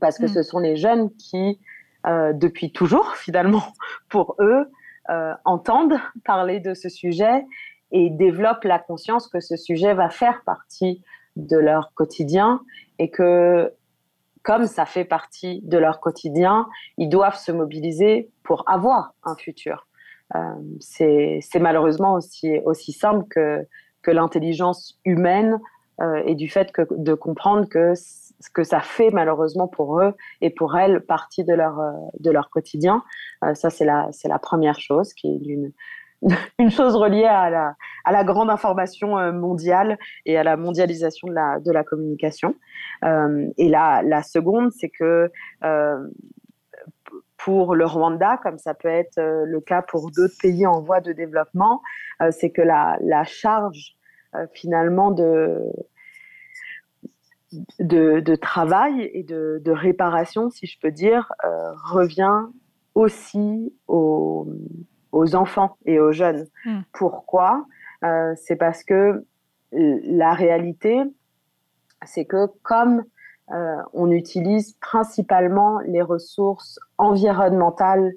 Parce 0.00 0.18
que 0.18 0.24
mmh. 0.24 0.34
ce 0.34 0.42
sont 0.42 0.58
les 0.58 0.76
jeunes 0.76 1.10
qui, 1.14 1.58
euh, 2.06 2.32
depuis 2.32 2.72
toujours, 2.72 3.14
finalement, 3.16 3.64
pour 4.08 4.36
eux, 4.40 4.66
euh, 5.10 5.34
entendent 5.44 5.98
parler 6.24 6.60
de 6.60 6.74
ce 6.74 6.88
sujet 6.88 7.44
et 7.90 8.10
développent 8.10 8.64
la 8.64 8.78
conscience 8.78 9.28
que 9.28 9.40
ce 9.40 9.56
sujet 9.56 9.94
va 9.94 10.08
faire 10.08 10.42
partie 10.44 11.02
de 11.36 11.56
leur 11.56 11.92
quotidien 11.94 12.60
et 12.98 13.10
que 13.10 13.72
comme 14.42 14.66
ça 14.66 14.86
fait 14.86 15.04
partie 15.04 15.60
de 15.62 15.78
leur 15.78 16.00
quotidien, 16.00 16.68
ils 16.98 17.08
doivent 17.08 17.38
se 17.38 17.52
mobiliser 17.52 18.30
pour 18.42 18.68
avoir 18.68 19.14
un 19.22 19.36
futur. 19.36 19.86
Euh, 20.34 20.38
c'est 20.80 21.40
malheureusement 21.60 22.14
aussi, 22.14 22.58
aussi 22.64 22.92
simple 22.92 23.26
que, 23.28 23.66
que 24.02 24.10
l'intelligence 24.10 24.98
humaine 25.04 25.60
euh, 26.00 26.22
et 26.26 26.34
du 26.34 26.48
fait 26.48 26.72
que, 26.72 26.82
de 26.90 27.14
comprendre 27.14 27.68
que 27.68 27.94
ce 28.42 28.50
que 28.50 28.64
ça 28.64 28.80
fait 28.80 29.10
malheureusement 29.10 29.68
pour 29.68 30.00
eux 30.00 30.14
et 30.40 30.50
pour 30.50 30.76
elles 30.76 31.00
partie 31.00 31.44
de 31.44 31.54
leur, 31.54 31.78
euh, 31.80 31.92
de 32.18 32.30
leur 32.30 32.50
quotidien. 32.50 33.04
Euh, 33.44 33.54
ça, 33.54 33.70
c'est 33.70 33.84
la, 33.84 34.08
c'est 34.10 34.28
la 34.28 34.38
première 34.38 34.80
chose 34.80 35.14
qui 35.14 35.34
est 35.34 35.38
d'une 35.38 35.72
une 36.60 36.70
chose 36.70 36.94
reliée 36.94 37.24
à 37.24 37.50
la, 37.50 37.74
à 38.04 38.12
la 38.12 38.22
grande 38.22 38.50
information 38.50 39.18
euh, 39.18 39.32
mondiale 39.32 39.98
et 40.24 40.36
à 40.36 40.44
la 40.44 40.56
mondialisation 40.56 41.28
de 41.28 41.34
la, 41.34 41.58
de 41.60 41.72
la 41.72 41.82
communication. 41.82 42.54
Et 43.04 43.68
la, 43.68 44.02
la 44.04 44.22
seconde, 44.22 44.70
c'est 44.70 44.88
que 44.88 45.28
pour 47.36 47.74
le 47.74 47.84
Rwanda, 47.84 48.38
comme 48.44 48.58
ça 48.58 48.74
peut 48.74 48.86
être 48.86 49.18
le 49.18 49.60
cas 49.60 49.82
pour 49.82 50.12
d'autres 50.12 50.36
pays 50.40 50.64
en 50.64 50.80
voie 50.80 51.00
de 51.00 51.12
développement, 51.12 51.82
c'est 52.30 52.50
que 52.50 52.62
la, 52.62 52.96
la 53.00 53.24
charge 53.24 53.96
finalement 54.54 55.10
de, 55.10 55.58
de, 57.78 58.34
travail 58.36 59.10
et 59.12 59.22
de, 59.22 59.70
réparation, 59.70 60.50
si 60.50 60.66
je 60.66 60.78
peux 60.80 60.90
dire, 60.90 61.32
euh, 61.44 61.72
revient 61.84 62.46
aussi 62.94 63.74
aux, 63.88 64.46
enfants 65.34 65.76
et 65.86 65.98
aux 65.98 66.12
jeunes. 66.12 66.46
Hmm. 66.64 66.80
Pourquoi? 66.92 67.66
Euh, 68.04 68.34
C'est 68.36 68.56
parce 68.56 68.82
que 68.84 69.24
la 69.72 70.34
réalité, 70.34 71.00
c'est 72.04 72.24
que 72.24 72.46
comme 72.62 73.04
euh, 73.52 73.76
on 73.92 74.10
utilise 74.10 74.74
principalement 74.80 75.80
les 75.80 76.02
ressources 76.02 76.78
environnementales 76.98 78.12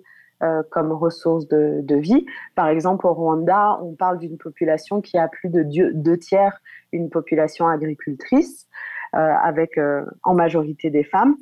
comme 0.69 0.91
ressources 0.91 1.47
de, 1.47 1.95
vie. 1.95 2.23
Par 2.53 2.67
exemple, 2.67 3.07
au 3.07 3.13
Rwanda, 3.13 3.79
on 3.81 3.95
parle 3.95 4.19
d'une 4.19 4.37
population 4.37 5.01
qui 5.01 5.17
a 5.17 5.27
plus 5.27 5.49
de 5.49 5.63
deux 5.63 6.17
tiers 6.19 6.61
une 6.91 7.09
population 7.09 7.67
agricultrice. 7.67 8.67
Euh, 9.15 9.33
avec 9.41 9.77
euh, 9.77 10.03
en 10.23 10.33
majorité 10.33 10.89
des 10.89 11.05
femmes. 11.05 11.37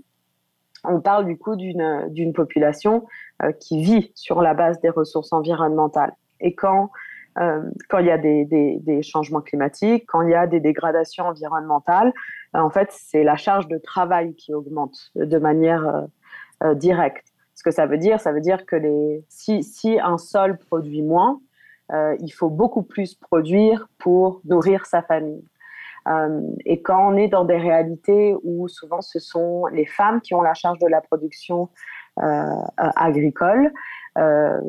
On 0.83 1.01
parle 1.01 1.25
du 1.25 1.39
coup 1.39 1.55
d'une 1.55 2.31
population 2.31 3.07
euh, 3.41 3.51
qui 3.51 3.81
vit 3.81 4.12
sur 4.13 4.43
la 4.43 4.53
base 4.53 4.79
des 4.81 4.91
ressources 4.91 5.33
environnementales. 5.33 6.13
Et 6.39 6.53
quand 6.53 6.91
quand 7.89 7.97
il 7.97 8.05
y 8.05 8.12
a 8.12 8.19
des, 8.19 8.45
des, 8.45 9.01
changements 9.01 9.41
climatiques, 9.41 10.05
quand 10.07 10.21
il 10.21 10.29
y 10.29 10.36
a 10.36 10.45
des 10.45 10.59
dégradations 10.59 11.25
environnementales, 11.25 12.13
en 12.53 12.69
fait, 12.69 12.89
c'est 12.91 13.23
la 13.23 13.38
charge 13.38 13.67
de 13.67 13.79
travail 13.79 14.36
qui 14.36 14.53
augmente 14.53 15.09
de 15.15 15.39
manière 15.39 16.05
directe. 16.75 17.25
Ce 17.55 17.63
que 17.63 17.71
ça 17.71 17.88
veut 17.88 17.97
dire, 17.97 18.19
ça 18.19 18.33
veut 18.33 18.39
dire 18.39 18.67
que 18.67 18.75
les, 18.75 19.25
si, 19.29 19.63
si 19.63 19.99
un 19.99 20.19
sol 20.19 20.59
produit 20.59 21.01
moins, 21.01 21.41
il 21.91 22.29
faut 22.29 22.51
beaucoup 22.51 22.83
plus 22.83 23.15
produire 23.15 23.89
pour 23.97 24.41
nourrir 24.45 24.86
sa 24.86 25.01
famille. 25.01 25.43
Euh, 26.07 26.41
et 26.65 26.81
quand 26.81 27.13
on 27.13 27.15
est 27.15 27.27
dans 27.27 27.45
des 27.45 27.57
réalités 27.57 28.35
où 28.43 28.67
souvent 28.67 29.01
ce 29.01 29.19
sont 29.19 29.65
les 29.67 29.85
femmes 29.85 30.21
qui 30.21 30.33
ont 30.33 30.41
la 30.41 30.53
charge 30.53 30.79
de 30.79 30.87
la 30.87 31.01
production 31.01 31.69
euh, 32.21 32.45
agricole, 32.77 33.71
euh, 34.17 34.59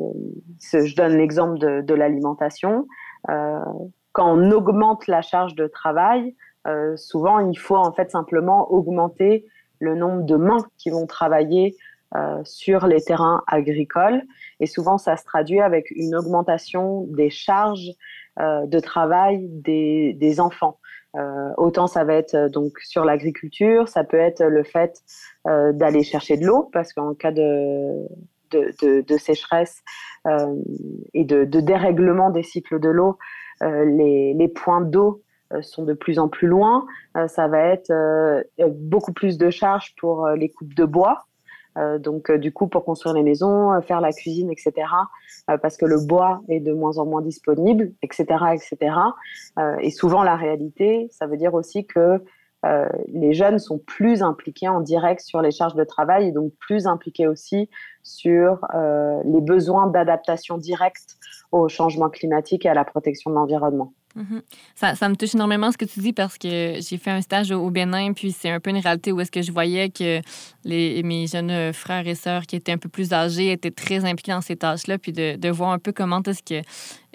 je 0.61 0.95
donne 0.95 1.17
l'exemple 1.17 1.59
de, 1.59 1.93
l'alimentation, 1.93 2.87
quand 3.27 4.33
on 4.33 4.51
augmente 4.51 5.07
la 5.07 5.21
charge 5.21 5.55
de 5.55 5.67
travail, 5.67 6.35
souvent 6.95 7.39
il 7.39 7.57
faut 7.57 7.75
en 7.75 7.91
fait 7.91 8.11
simplement 8.11 8.71
augmenter 8.71 9.45
le 9.79 9.95
nombre 9.95 10.23
de 10.23 10.35
mains 10.35 10.65
qui 10.77 10.89
vont 10.89 11.05
travailler 11.05 11.75
sur 12.43 12.87
les 12.87 13.01
terrains 13.01 13.43
agricoles. 13.47 14.21
Et 14.59 14.67
souvent, 14.67 14.97
ça 14.97 15.17
se 15.17 15.25
traduit 15.25 15.59
avec 15.59 15.91
une 15.91 16.15
augmentation 16.15 17.05
des 17.09 17.29
charges 17.29 17.91
de 18.39 18.79
travail 18.79 19.47
des 19.49 20.39
enfants. 20.39 20.79
Euh, 21.17 21.53
autant 21.57 21.87
ça 21.87 22.03
va 22.03 22.13
être 22.13 22.35
euh, 22.35 22.49
donc 22.49 22.79
sur 22.79 23.05
l'agriculture, 23.05 23.87
ça 23.87 24.03
peut 24.03 24.17
être 24.17 24.43
le 24.43 24.63
fait 24.63 25.01
euh, 25.47 25.71
d'aller 25.71 26.03
chercher 26.03 26.35
de 26.37 26.45
l'eau, 26.45 26.69
parce 26.73 26.93
qu'en 26.93 27.13
cas 27.13 27.31
de, 27.31 28.07
sécheresse 29.17 29.83
et 31.13 31.25
de, 31.25 31.43
dérèglement 31.45 32.29
des 32.29 32.43
cycles 32.43 32.79
de 32.79 32.89
l'eau, 32.89 33.17
les, 33.61 34.51
points 34.53 34.81
d'eau 34.81 35.21
sont 35.61 35.83
de 35.83 35.93
plus 35.93 36.19
en 36.19 36.29
plus 36.29 36.47
loin. 36.47 36.85
ça 37.27 37.47
va 37.47 37.59
être 37.59 37.91
beaucoup 38.69 39.11
plus 39.11 39.37
de 39.37 39.49
charges 39.49 39.93
pour 39.99 40.27
les 40.29 40.49
coupes 40.49 40.73
de 40.73 40.85
bois, 40.85 41.25
donc, 41.99 42.29
euh, 42.29 42.37
du 42.37 42.51
coup, 42.53 42.67
pour 42.67 42.85
construire 42.85 43.15
les 43.15 43.23
maisons, 43.23 43.73
euh, 43.73 43.81
faire 43.81 44.01
la 44.01 44.11
cuisine, 44.11 44.49
etc., 44.51 44.87
parce 45.61 45.77
que 45.77 45.85
le 45.85 45.99
bois 45.99 46.41
est 46.49 46.59
de 46.59 46.73
moins 46.73 46.97
en 46.97 47.05
moins 47.05 47.21
disponible, 47.21 47.91
etc., 48.01 48.25
etc. 48.53 48.95
et 49.79 49.91
souvent, 49.91 50.23
la 50.23 50.35
réalité, 50.35 51.07
ça 51.11 51.27
veut 51.27 51.37
dire 51.37 51.53
aussi 51.53 51.85
que 51.85 52.19
les 53.07 53.33
jeunes 53.33 53.59
sont 53.59 53.77
plus 53.77 54.23
impliqués 54.23 54.67
en 54.67 54.81
direct 54.81 55.21
sur 55.21 55.41
les 55.41 55.51
charges 55.51 55.75
de 55.75 55.83
travail 55.83 56.27
et 56.27 56.31
donc 56.31 56.51
plus 56.59 56.87
impliqués 56.87 57.27
aussi 57.27 57.69
sur 58.03 58.65
les 58.73 59.41
besoins 59.41 59.87
d'adaptation 59.87 60.57
directe 60.57 61.17
au 61.51 61.67
changement 61.67 62.09
climatique 62.09 62.65
et 62.65 62.69
à 62.69 62.73
la 62.73 62.85
protection 62.85 63.31
de 63.31 63.35
l'environnement. 63.35 63.93
Mhm. 64.15 64.41
ça, 64.75 65.09
me 65.09 65.15
touche 65.15 65.35
énormément 65.35 65.73
ce 65.73 65.77
que 65.77 65.83
tu 65.83 65.99
dis 65.99 66.13
parce 66.13 66.37
que 66.37 66.75
j'ai 66.79 66.97
fait 66.97 67.11
un 67.11 67.19
stage 67.19 67.51
au 67.51 67.69
Bénin, 67.69 68.13
puis 68.13 68.31
c'est 68.31 68.49
un 68.49 68.61
peu 68.61 68.69
une 68.69 68.77
réalité 68.77 69.11
où 69.11 69.19
est-ce 69.19 69.31
que 69.31 69.41
je 69.41 69.51
voyais 69.51 69.89
que 69.89 70.21
les, 70.63 71.03
mes 71.03 71.27
jeunes 71.27 71.73
frères 71.73 72.07
et 72.07 72.15
sœurs 72.15 72.43
qui 72.43 72.55
étaient 72.55 72.71
un 72.71 72.77
peu 72.77 72.87
plus 72.87 73.11
âgés 73.11 73.51
étaient 73.51 73.71
très 73.71 74.05
impliqués 74.05 74.31
dans 74.31 74.39
ces 74.39 74.55
tâches-là, 74.55 74.97
puis 74.97 75.11
de, 75.11 75.49
voir 75.49 75.71
un 75.71 75.79
peu 75.79 75.91
comment 75.91 76.21
est-ce 76.23 76.43
que 76.43 76.65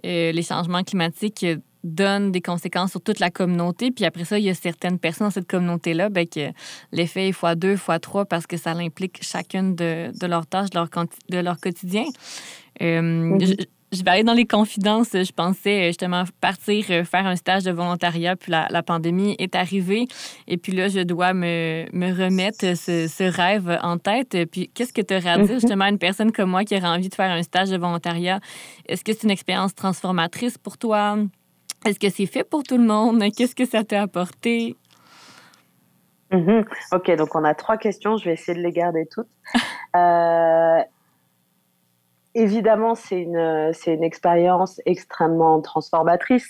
euh, 0.05 0.33
les 0.33 0.43
changements 0.43 0.83
climatiques 0.83 1.47
donnent 1.85 2.33
des 2.33 2.41
conséquences 2.41 2.91
sur 2.91 3.01
toute 3.01 3.21
la 3.21 3.31
communauté. 3.31 3.91
Puis 3.91 4.05
après 4.05 4.25
ça, 4.25 4.39
il 4.39 4.45
y 4.45 4.51
a 4.51 4.55
certaines 4.55 4.99
personnes 4.99 5.29
dans 5.29 5.33
cette 5.33 5.49
communauté-là 5.49 6.09
ben, 6.09 6.27
que 6.27 6.51
l'effet 6.93 7.29
est 7.29 7.33
fois 7.33 7.55
deux, 7.55 7.77
fois 7.77 7.99
trois 7.99 8.25
parce 8.25 8.47
que 8.47 8.57
ça 8.57 8.73
implique 8.73 9.23
chacune 9.23 9.75
de, 9.75 10.11
de 10.19 10.27
leurs 10.27 10.47
tâches, 10.47 10.71
de 10.71 10.79
leur, 10.79 10.89
de 11.31 11.39
leur 11.39 11.59
quotidien. 11.59 12.05
Euh, 12.83 13.39
je 13.93 14.05
vais 14.05 14.11
aller 14.11 14.25
dans 14.25 14.35
les 14.35 14.47
confidences. 14.47 15.11
Je 15.13 15.33
pensais 15.33 15.83
euh, 15.83 15.87
justement 15.89 16.25
partir 16.41 16.85
euh, 16.91 17.05
faire 17.05 17.27
un 17.27 17.37
stage 17.37 17.65
de 17.65 17.73
volontariat, 17.73 18.37
puis 18.37 18.53
la, 18.53 18.83
pandémie 18.83 19.35
est 19.39 19.55
arrivée. 19.57 20.07
Et 20.47 20.57
puis 20.57 20.73
là, 20.73 20.89
je 20.89 21.01
dois 21.01 21.35
me, 21.35 21.87
me 21.93 22.13
remettre 22.13 22.77
ce, 22.77 23.31
rêve 23.31 23.79
en 23.83 23.99
tête. 23.99 24.37
Puis 24.51 24.71
qu'est-ce 24.75 24.93
que 24.93 25.03
tu 25.03 25.15
aurais 25.15 25.31
à 25.31 25.39
dire 25.39 25.55
mhm. 25.55 25.61
justement 25.61 25.85
à 25.85 25.91
une 25.91 25.99
personne 25.99 26.33
comme 26.33 26.51
moi 26.51 26.65
qui 26.65 26.77
aurait 26.77 26.89
envie 26.89 27.09
de 27.09 27.15
faire 27.15 27.31
un 27.31 27.43
stage 27.43 27.71
de 27.71 27.77
volontariat? 27.77 28.41
Est-ce 28.87 29.05
que 29.05 29.13
c'est 29.13 29.25
une 29.25 29.31
expérience 29.31 29.75
transformatrice 29.75 30.57
pour 30.57 30.79
toi? 30.79 31.17
Est-ce 31.87 31.99
que 31.99 32.11
c'est 32.11 32.27
fait 32.27 32.45
pour 32.45 32.63
tout 32.63 32.77
le 32.77 32.85
monde? 32.85 33.23
Qu'est-ce 33.35 33.55
que 33.55 33.65
ça 33.65 33.85
t'a 33.85 34.03
apporté? 34.03 34.77
Mhm. 36.31 36.65
OK, 36.93 37.11
donc 37.17 37.35
on 37.35 37.45
a 37.45 37.55
trois 37.55 37.77
questions. 37.77 38.17
Je 38.17 38.27
vais 38.27 38.35
essayer 38.35 38.57
de 38.57 38.63
les 38.63 38.73
garder 38.73 39.07
toutes. 39.07 39.29
Euh, 39.97 40.81
évidemment, 42.37 42.95
c'est 42.95 43.21
une, 43.23 43.73
une 43.89 44.05
expérience 44.05 44.81
extrêmement 44.87 45.61
transformatrice 45.63 46.49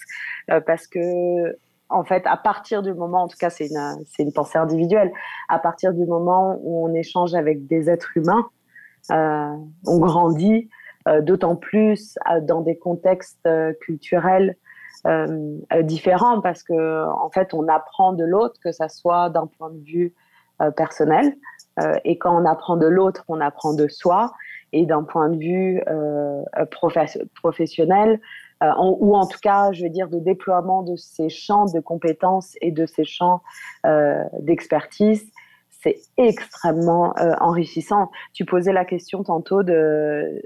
euh, 0.51 0.61
parce 0.61 0.87
que, 0.87 1.57
en 1.88 2.05
fait, 2.05 2.27
à 2.27 2.37
partir 2.37 2.83
du 2.83 2.93
moment, 2.93 3.23
en 3.23 3.29
tout 3.29 3.38
cas, 3.38 3.49
c'est 3.49 3.69
une, 3.69 3.97
une 4.19 4.33
pensée 4.35 4.59
individuelle, 4.59 5.11
à 5.49 5.59
partir 5.59 5.95
du 5.95 6.05
moment 6.05 6.59
où 6.61 6.87
on 6.87 6.93
échange 6.93 7.33
avec 7.33 7.66
des 7.66 7.88
êtres 7.88 8.14
humains, 8.14 8.47
euh, 9.11 9.57
on 9.87 9.99
grandit, 10.01 10.69
d'autant 11.23 11.57
plus 11.57 12.19
dans 12.43 12.61
des 12.61 12.77
contextes 12.77 13.49
culturels 13.81 14.55
différents 15.83 16.40
parce 16.40 16.62
que, 16.62 17.07
en 17.09 17.31
fait, 17.31 17.55
on 17.55 17.68
apprend 17.68 18.12
de 18.12 18.24
l'autre, 18.24 18.61
que 18.62 18.72
ça 18.72 18.88
soit 18.88 19.31
d'un 19.31 19.46
point 19.46 19.70
de 19.70 19.83
vue 19.83 20.14
personnel, 20.76 21.37
et 22.05 22.18
quand 22.18 22.37
on 22.38 22.44
apprend 22.44 22.76
de 22.76 22.87
l'autre, 22.87 23.24
on 23.29 23.40
apprend 23.40 23.72
de 23.72 23.88
soi 23.88 24.33
et 24.72 24.87
d'un 24.87 25.03
point 25.03 25.29
de 25.29 25.37
vue 25.37 25.83
euh, 25.88 26.42
professionnel, 27.35 28.20
euh, 28.62 28.70
ou 28.79 29.16
en 29.16 29.26
tout 29.26 29.38
cas, 29.42 29.72
je 29.72 29.83
veux 29.83 29.88
dire, 29.90 30.09
de 30.09 30.18
déploiement 30.18 30.83
de 30.83 30.96
ces 30.96 31.29
champs 31.29 31.66
de 31.66 31.81
compétences 31.81 32.55
et 32.61 32.70
de 32.70 32.87
ces 32.87 33.05
champs 33.05 33.42
euh, 33.87 34.22
d'expertise, 34.40 35.31
c'est 35.83 35.96
extrêmement 36.18 37.16
euh, 37.18 37.33
enrichissant. 37.40 38.11
Tu 38.35 38.44
posais 38.44 38.72
la 38.72 38.85
question 38.85 39.22
tantôt 39.24 39.62
de, 39.62 40.42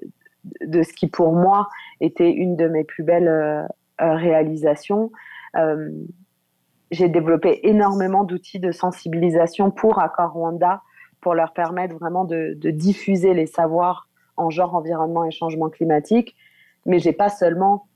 de 0.65 0.83
ce 0.83 0.93
qui 0.93 1.09
pour 1.09 1.33
moi 1.33 1.69
était 2.01 2.31
une 2.31 2.57
de 2.57 2.69
mes 2.69 2.85
plus 2.85 3.03
belles 3.03 3.29
euh, 3.29 3.67
réalisations. 3.99 5.11
J'ai 6.91 7.09
développé 7.09 7.61
énormément 7.65 8.25
d'outils 8.25 8.61
de 8.61 8.71
sensibilisation 8.71 9.71
pour 9.71 9.99
Accor 9.99 10.33
Rwanda 10.33 10.83
pour 11.21 11.35
leur 11.35 11.55
permettre 11.55 11.97
vraiment 11.97 12.25
de, 12.25 12.55
diffuser 12.71 13.33
les 13.33 13.47
savoirs 13.47 14.09
en 14.37 14.51
genre 14.51 14.75
environnement 14.75 15.25
et 15.25 15.31
changement 15.31 15.71
climatique, 15.71 16.37
mais 16.85 16.99
j'ai 16.99 17.15
pas 17.15 17.31
seulement 17.31 17.89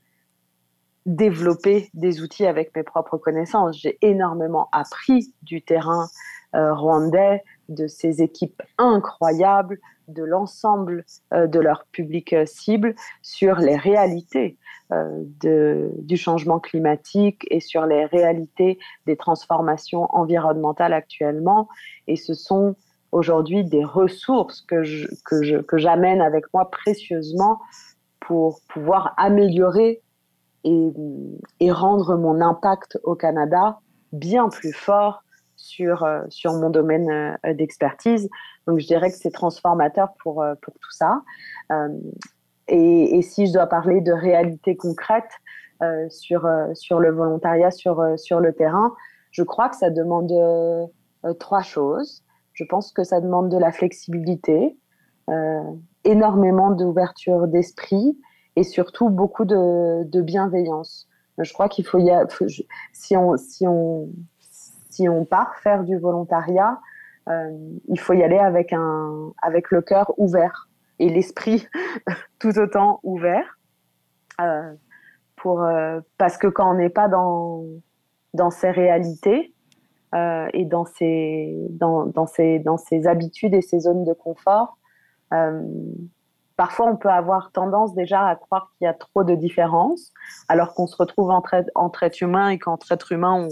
développé 1.05 1.89
des 1.93 2.21
outils 2.21 2.47
avec 2.47 2.75
mes 2.75 2.83
propres 2.83 3.17
connaissances. 3.17 3.79
J'ai 3.79 3.97
énormément 4.01 4.67
appris 4.71 5.33
du 5.43 5.61
terrain 5.61 6.07
euh, 6.55 6.73
rwandais, 6.73 7.43
de 7.69 7.85
ces 7.85 8.23
équipes 8.23 8.63
incroyables, 8.79 9.77
de 10.07 10.23
l'ensemble 10.23 11.05
euh, 11.33 11.45
de 11.45 11.59
leur 11.59 11.85
public 11.91 12.33
euh, 12.33 12.45
cible 12.47 12.95
sur 13.21 13.57
les 13.57 13.77
réalités 13.77 14.57
de, 14.91 15.91
du 15.99 16.17
changement 16.17 16.59
climatique 16.59 17.45
et 17.51 17.59
sur 17.59 17.85
les 17.85 18.05
réalités 18.05 18.79
des 19.05 19.17
transformations 19.17 20.07
environnementales 20.15 20.93
actuellement. 20.93 21.67
Et 22.07 22.15
ce 22.15 22.33
sont 22.33 22.75
aujourd'hui 23.11 23.63
des 23.63 23.83
ressources 23.83 24.61
que 24.61 24.81
que 25.61 25.77
j'amène 25.77 26.21
avec 26.21 26.45
moi 26.53 26.71
précieusement 26.71 27.59
pour 28.19 28.61
pouvoir 28.67 29.13
améliorer 29.17 30.01
et, 30.63 31.71
rendre 31.71 32.15
mon 32.15 32.41
impact 32.41 32.99
au 33.03 33.15
Canada 33.15 33.79
bien 34.11 34.49
plus 34.49 34.73
fort 34.73 35.23
sur, 35.55 36.03
euh, 36.03 36.21
sur 36.29 36.53
mon 36.53 36.69
domaine 36.69 37.09
euh, 37.45 37.53
d'expertise. 37.53 38.29
Donc 38.67 38.79
je 38.79 38.87
dirais 38.87 39.09
que 39.09 39.17
c'est 39.17 39.31
transformateur 39.31 40.09
pour, 40.21 40.41
euh, 40.41 40.55
pour 40.61 40.73
tout 40.75 40.91
ça. 40.91 41.21
Et, 42.69 43.21
si 43.21 43.47
je 43.47 43.53
dois 43.53 43.67
parler 43.67 44.01
de 44.01 44.11
réalité 44.11 44.75
concrète 44.77 45.31
sur, 46.09 46.47
sur 46.73 46.99
le 46.99 47.11
volontariat, 47.11 47.71
sur, 47.71 48.03
sur 48.17 48.39
le 48.39 48.53
terrain, 48.53 48.93
je 49.31 49.43
crois 49.43 49.69
que 49.69 49.75
ça 49.75 49.89
demande 49.89 50.31
trois 51.39 51.61
choses. 51.61 52.23
Je 52.53 52.65
pense 52.65 52.91
que 52.91 53.03
ça 53.03 53.21
demande 53.21 53.49
de 53.49 53.57
la 53.57 53.71
flexibilité, 53.71 54.77
euh, 55.29 55.61
énormément 56.05 56.71
d'ouverture 56.71 57.47
d'esprit 57.47 58.17
et 58.55 58.63
surtout 58.63 59.09
beaucoup 59.09 59.45
de, 59.45 60.21
bienveillance. 60.21 61.07
Je 61.37 61.53
crois 61.53 61.69
qu'il 61.69 61.85
faut 61.85 61.99
y 61.99 62.11
si 62.93 63.15
on 63.15 63.37
si 63.37 63.67
on 63.67 64.09
si 64.89 65.07
on 65.07 65.23
part 65.23 65.55
faire 65.57 65.83
du 65.83 65.97
volontariat, 65.97 66.79
euh, 67.29 67.49
il 67.87 67.99
faut 67.99 68.13
y 68.13 68.23
aller 68.23 68.39
avec 68.39 68.73
un 68.73 69.31
avec 69.41 69.71
le 69.71 69.81
cœur 69.81 70.13
ouvert 70.17 70.68
et 70.99 71.09
l'esprit 71.09 71.67
tout 72.39 72.57
autant 72.59 72.99
ouvert 73.03 73.57
euh, 74.41 74.73
pour 75.35 75.65
parce 76.17 76.37
que 76.37 76.47
quand 76.47 76.71
on 76.71 76.75
n'est 76.75 76.89
pas 76.89 77.07
dans 77.07 77.63
dans 78.33 78.51
ces 78.51 78.69
réalités, 78.69 79.53
euh, 80.15 80.47
et 80.53 80.65
dans 80.65 80.85
ses, 80.85 81.55
dans, 81.69 82.07
dans, 82.07 82.25
ses, 82.25 82.57
dans 82.57 82.77
ses 82.77 83.05
habitudes 83.05 83.53
et 83.53 83.61
ses 83.61 83.81
zones 83.81 84.05
de 84.05 84.13
confort. 84.13 84.79
Euh, 85.35 85.61
parfois, 86.57 86.87
on 86.87 86.97
peut 86.97 87.09
avoir 87.09 87.51
tendance 87.51 87.93
déjà 87.93 88.25
à 88.25 88.35
croire 88.35 88.71
qu'il 88.71 88.85
y 88.85 88.87
a 88.87 88.93
trop 88.95 89.23
de 89.23 89.35
différences, 89.35 90.11
alors 90.47 90.73
qu'on 90.73 90.87
se 90.87 90.95
retrouve 90.95 91.29
entre, 91.29 91.63
entre 91.75 92.01
êtres 92.01 92.23
humains 92.23 92.49
et 92.49 92.57
qu'entre 92.57 92.91
êtres 92.91 93.11
humains, 93.11 93.35
on, 93.35 93.49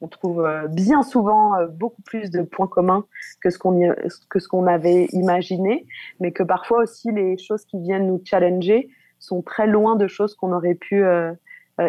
on 0.00 0.08
trouve 0.08 0.44
euh, 0.44 0.66
bien 0.68 1.02
souvent 1.02 1.54
euh, 1.56 1.66
beaucoup 1.66 2.02
plus 2.02 2.30
de 2.30 2.42
points 2.42 2.66
communs 2.66 3.04
que 3.40 3.50
ce 3.50 3.58
qu'on 3.58 4.66
avait 4.66 5.06
imaginé, 5.12 5.86
mais 6.20 6.32
que 6.32 6.42
parfois 6.42 6.82
aussi 6.82 7.10
les 7.12 7.38
choses 7.38 7.64
qui 7.64 7.78
viennent 7.78 8.06
nous 8.06 8.20
challenger 8.24 8.88
sont 9.18 9.42
très 9.42 9.66
loin 9.66 9.96
de 9.96 10.06
choses 10.06 10.34
qu'on 10.34 10.52
aurait 10.52 10.74
pu 10.74 11.04
euh, 11.04 11.32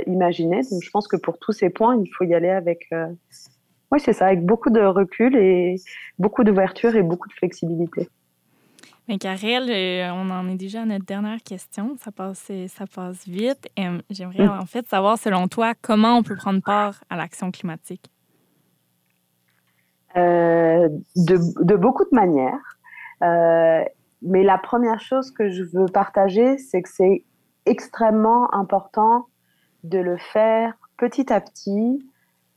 imaginer. 0.07 0.61
Donc 0.71 0.83
je 0.83 0.89
pense 0.89 1.07
que 1.07 1.17
pour 1.17 1.37
tous 1.37 1.51
ces 1.51 1.69
points, 1.69 1.97
il 1.97 2.09
faut 2.13 2.23
y 2.23 2.33
aller 2.33 2.49
avec 2.49 2.89
oui, 3.91 3.99
c'est 3.99 4.13
ça, 4.13 4.27
avec 4.27 4.45
beaucoup 4.45 4.69
de 4.69 4.79
recul 4.79 5.35
et 5.35 5.75
beaucoup 6.17 6.45
d'ouverture 6.45 6.95
et 6.95 7.03
beaucoup 7.03 7.27
de 7.27 7.33
flexibilité. 7.33 8.07
Mais 9.11 9.17
Karel, 9.17 9.69
euh, 9.69 10.09
on 10.13 10.31
en 10.31 10.47
est 10.47 10.55
déjà 10.55 10.83
à 10.83 10.85
notre 10.85 11.03
dernière 11.03 11.43
question. 11.43 11.97
Ça 11.99 12.13
passe, 12.13 12.49
ça 12.69 12.85
passe 12.87 13.27
vite. 13.27 13.67
J'aimerais 14.09 14.45
mm. 14.45 14.61
en 14.61 14.65
fait 14.65 14.87
savoir, 14.87 15.17
selon 15.17 15.49
toi, 15.49 15.73
comment 15.81 16.15
on 16.15 16.23
peut 16.23 16.37
prendre 16.37 16.61
part 16.61 17.03
à 17.09 17.17
l'action 17.17 17.51
climatique? 17.51 18.09
Euh, 20.15 20.87
de, 21.17 21.39
de, 21.61 21.75
beaucoup 21.75 22.05
de 22.05 22.15
manières. 22.15 22.79
mais 24.21 24.43
la 24.43 24.57
première 24.57 25.01
chose 25.01 25.29
que 25.31 25.49
je 25.49 25.63
veux 25.63 25.87
partager, 25.87 26.57
c'est 26.57 26.81
que 26.81 26.89
c'est 26.89 27.25
extrêmement 27.65 28.53
important 28.53 29.25
de 29.83 29.97
le 29.97 30.15
faire 30.15 30.73
petit 30.95 31.33
à 31.33 31.41
petit, 31.41 32.01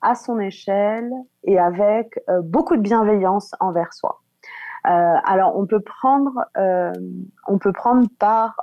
à 0.03 0.14
son 0.14 0.38
échelle 0.38 1.11
et 1.43 1.59
avec 1.59 2.21
euh, 2.29 2.43
beaucoup 2.43 2.77
de 2.77 2.83
bienveillance 2.83 3.57
envers 3.59 3.93
soi. 3.93 4.21
Euh, 4.87 5.16
alors, 5.25 5.57
on 5.57 5.66
peut 5.66 5.81
prendre, 5.81 6.44
euh, 6.57 6.92
on 7.49 7.59
peut 7.59 7.73
prendre 7.73 8.07
part 8.18 8.57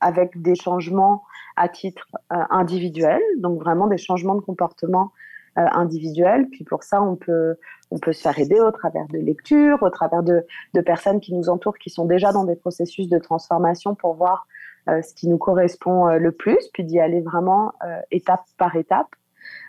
avec 0.00 0.40
des 0.40 0.54
changements 0.54 1.24
à 1.56 1.68
titre 1.68 2.06
individuel, 2.30 3.20
donc 3.38 3.60
vraiment 3.60 3.86
des 3.86 3.98
changements 3.98 4.34
de 4.34 4.40
comportement 4.40 5.12
individuels. 5.56 6.48
Puis 6.50 6.62
pour 6.64 6.84
ça, 6.84 7.02
on 7.02 7.16
peut, 7.16 7.56
on 7.90 7.98
peut 7.98 8.12
se 8.12 8.22
faire 8.22 8.38
aider 8.38 8.60
au 8.60 8.70
travers 8.70 9.08
de 9.08 9.18
lectures, 9.18 9.82
au 9.82 9.90
travers 9.90 10.22
de, 10.22 10.44
personnes 10.86 11.18
qui 11.18 11.34
nous 11.34 11.48
entourent, 11.48 11.78
qui 11.78 11.90
sont 11.90 12.04
déjà 12.04 12.30
dans 12.30 12.44
des 12.44 12.54
processus 12.54 13.08
de 13.08 13.18
transformation 13.18 13.96
pour 13.96 14.14
voir 14.14 14.46
ce 14.86 15.14
qui 15.14 15.28
nous 15.28 15.38
correspond 15.38 16.06
le 16.16 16.30
plus, 16.30 16.68
puis 16.72 16.84
d'y 16.84 17.00
aller 17.00 17.20
vraiment 17.20 17.72
étape 18.12 18.44
par 18.56 18.76
étape. 18.76 19.08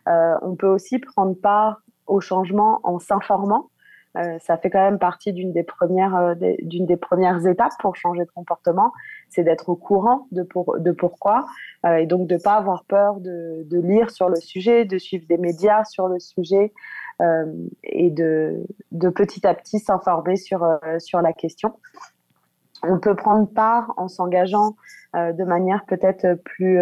Euh, 0.07 0.35
on 0.41 0.55
peut 0.55 0.67
aussi 0.67 0.99
prendre 0.99 1.35
part 1.35 1.81
au 2.07 2.19
changement 2.19 2.79
en 2.83 2.99
s'informant. 2.99 3.69
Euh, 4.17 4.39
ça 4.39 4.57
fait 4.57 4.69
quand 4.69 4.81
même 4.81 4.97
partie 4.97 5.33
d'une 5.33 5.53
des 5.53 5.63
premières 5.63 6.15
euh, 6.15 6.33
d'une 6.63 6.87
des 6.87 6.97
premières 6.97 7.45
étapes 7.45 7.73
pour 7.79 7.95
changer 7.95 8.25
de 8.25 8.31
comportement, 8.31 8.91
c'est 9.29 9.43
d'être 9.43 9.69
au 9.69 9.75
courant 9.75 10.27
de, 10.31 10.47
de 10.79 10.91
pourquoi 10.91 11.45
et 11.85 12.07
donc 12.07 12.27
de 12.27 12.37
pas 12.37 12.55
avoir 12.55 12.85
peur 12.85 13.19
de, 13.19 13.65
lire 13.71 14.09
sur 14.09 14.27
le 14.27 14.35
sujet, 14.35 14.85
de 14.85 14.97
suivre 14.97 15.25
des 15.27 15.37
médias 15.37 15.83
sur 15.85 16.07
le 16.07 16.19
sujet 16.19 16.73
et 17.83 18.09
de, 18.09 18.65
de 18.91 19.09
petit 19.09 19.45
à 19.45 19.53
petit 19.53 19.79
s'informer 19.79 20.35
sur 20.35 20.67
sur 20.97 21.21
la 21.21 21.31
question. 21.31 21.73
On 22.81 22.99
peut 22.99 23.15
prendre 23.15 23.47
part 23.47 23.93
en 23.97 24.07
s'engageant 24.07 24.75
de 25.13 25.43
manière 25.43 25.85
peut-être 25.85 26.33
plus 26.43 26.79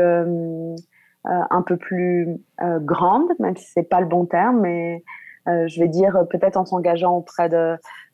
euh, 1.30 1.42
un 1.50 1.62
peu 1.62 1.76
plus 1.76 2.38
euh, 2.62 2.80
grande, 2.80 3.28
même 3.40 3.58
si 3.58 3.70
c'est 3.74 3.90
pas 3.90 4.00
le 4.00 4.06
bon 4.06 4.26
terme, 4.26 4.62
mais 4.62 5.04
euh, 5.48 5.68
je 5.68 5.80
vais 5.80 5.88
dire 5.88 6.26
peut-être 6.30 6.58
en 6.58 6.66
s'engageant 6.66 7.18
auprès 7.18 7.50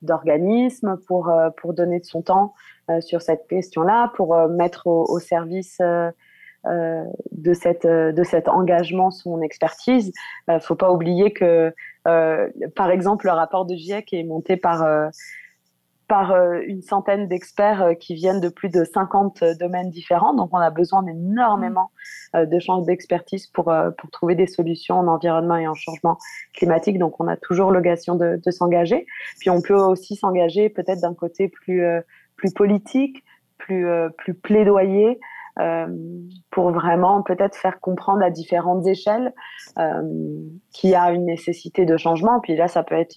d'organismes 0.01 0.97
pour, 1.07 1.31
pour 1.57 1.73
donner 1.73 1.99
de 1.99 2.05
son 2.05 2.21
temps 2.21 2.53
sur 2.99 3.21
cette 3.21 3.47
question-là, 3.47 4.11
pour 4.15 4.35
mettre 4.49 4.87
au, 4.87 5.19
service 5.19 5.79
de, 5.79 7.53
cette, 7.53 7.87
de 7.87 8.23
cet 8.23 8.49
engagement 8.49 9.09
son 9.09 9.41
expertise. 9.41 10.11
Il 10.49 10.55
ne 10.55 10.59
faut 10.59 10.75
pas 10.75 10.91
oublier 10.91 11.31
que, 11.31 11.73
par 12.03 12.91
exemple, 12.91 13.25
le 13.25 13.31
rapport 13.31 13.65
de 13.65 13.75
GIEC 13.75 14.13
est 14.13 14.23
monté 14.23 14.57
par 14.57 15.09
par 16.07 16.31
euh, 16.31 16.59
une 16.65 16.81
centaine 16.81 17.27
d'experts 17.27 17.81
euh, 17.81 17.93
qui 17.93 18.13
viennent 18.13 18.41
de 18.41 18.49
plus 18.49 18.69
de 18.69 18.83
50 18.83 19.41
euh, 19.41 19.55
domaines 19.55 19.89
différents. 19.89 20.33
Donc, 20.33 20.49
on 20.51 20.57
a 20.57 20.69
besoin 20.69 21.03
d'énormément 21.03 21.91
de 22.35 22.59
champs 22.59 22.81
d'expertise 22.81 23.45
pour, 23.45 23.71
pour 23.97 24.09
trouver 24.09 24.33
des 24.33 24.47
solutions 24.47 24.95
en 24.95 25.07
environnement 25.07 25.55
et 25.55 25.67
en 25.67 25.75
changement 25.75 26.17
climatique. 26.53 26.97
Donc, 26.97 27.19
on 27.19 27.27
a 27.27 27.37
toujours 27.37 27.69
l'occasion 27.69 28.15
de, 28.15 28.41
de 28.43 28.51
s'engager. 28.51 29.05
Puis, 29.39 29.51
on 29.51 29.61
peut 29.61 29.75
aussi 29.75 30.15
s'engager 30.15 30.69
peut-être 30.69 31.01
d'un 31.01 31.13
côté 31.13 31.47
plus, 31.47 31.83
plus 32.35 32.51
politique, 32.51 33.23
plus, 33.59 33.87
plus 34.17 34.33
plaidoyer 34.33 35.19
pour 36.49 36.71
vraiment 36.71 37.21
peut-être 37.21 37.55
faire 37.55 37.79
comprendre 37.79 38.23
à 38.23 38.31
différentes 38.31 38.87
échelles 38.87 39.33
euh, 39.77 40.01
qu'il 40.71 40.89
y 40.89 40.95
a 40.95 41.11
une 41.11 41.25
nécessité 41.25 41.85
de 41.85 41.95
changement. 41.97 42.39
Puis 42.39 42.55
là, 42.55 42.67
ça 42.67 42.83
peut 42.83 42.95
être 42.95 43.15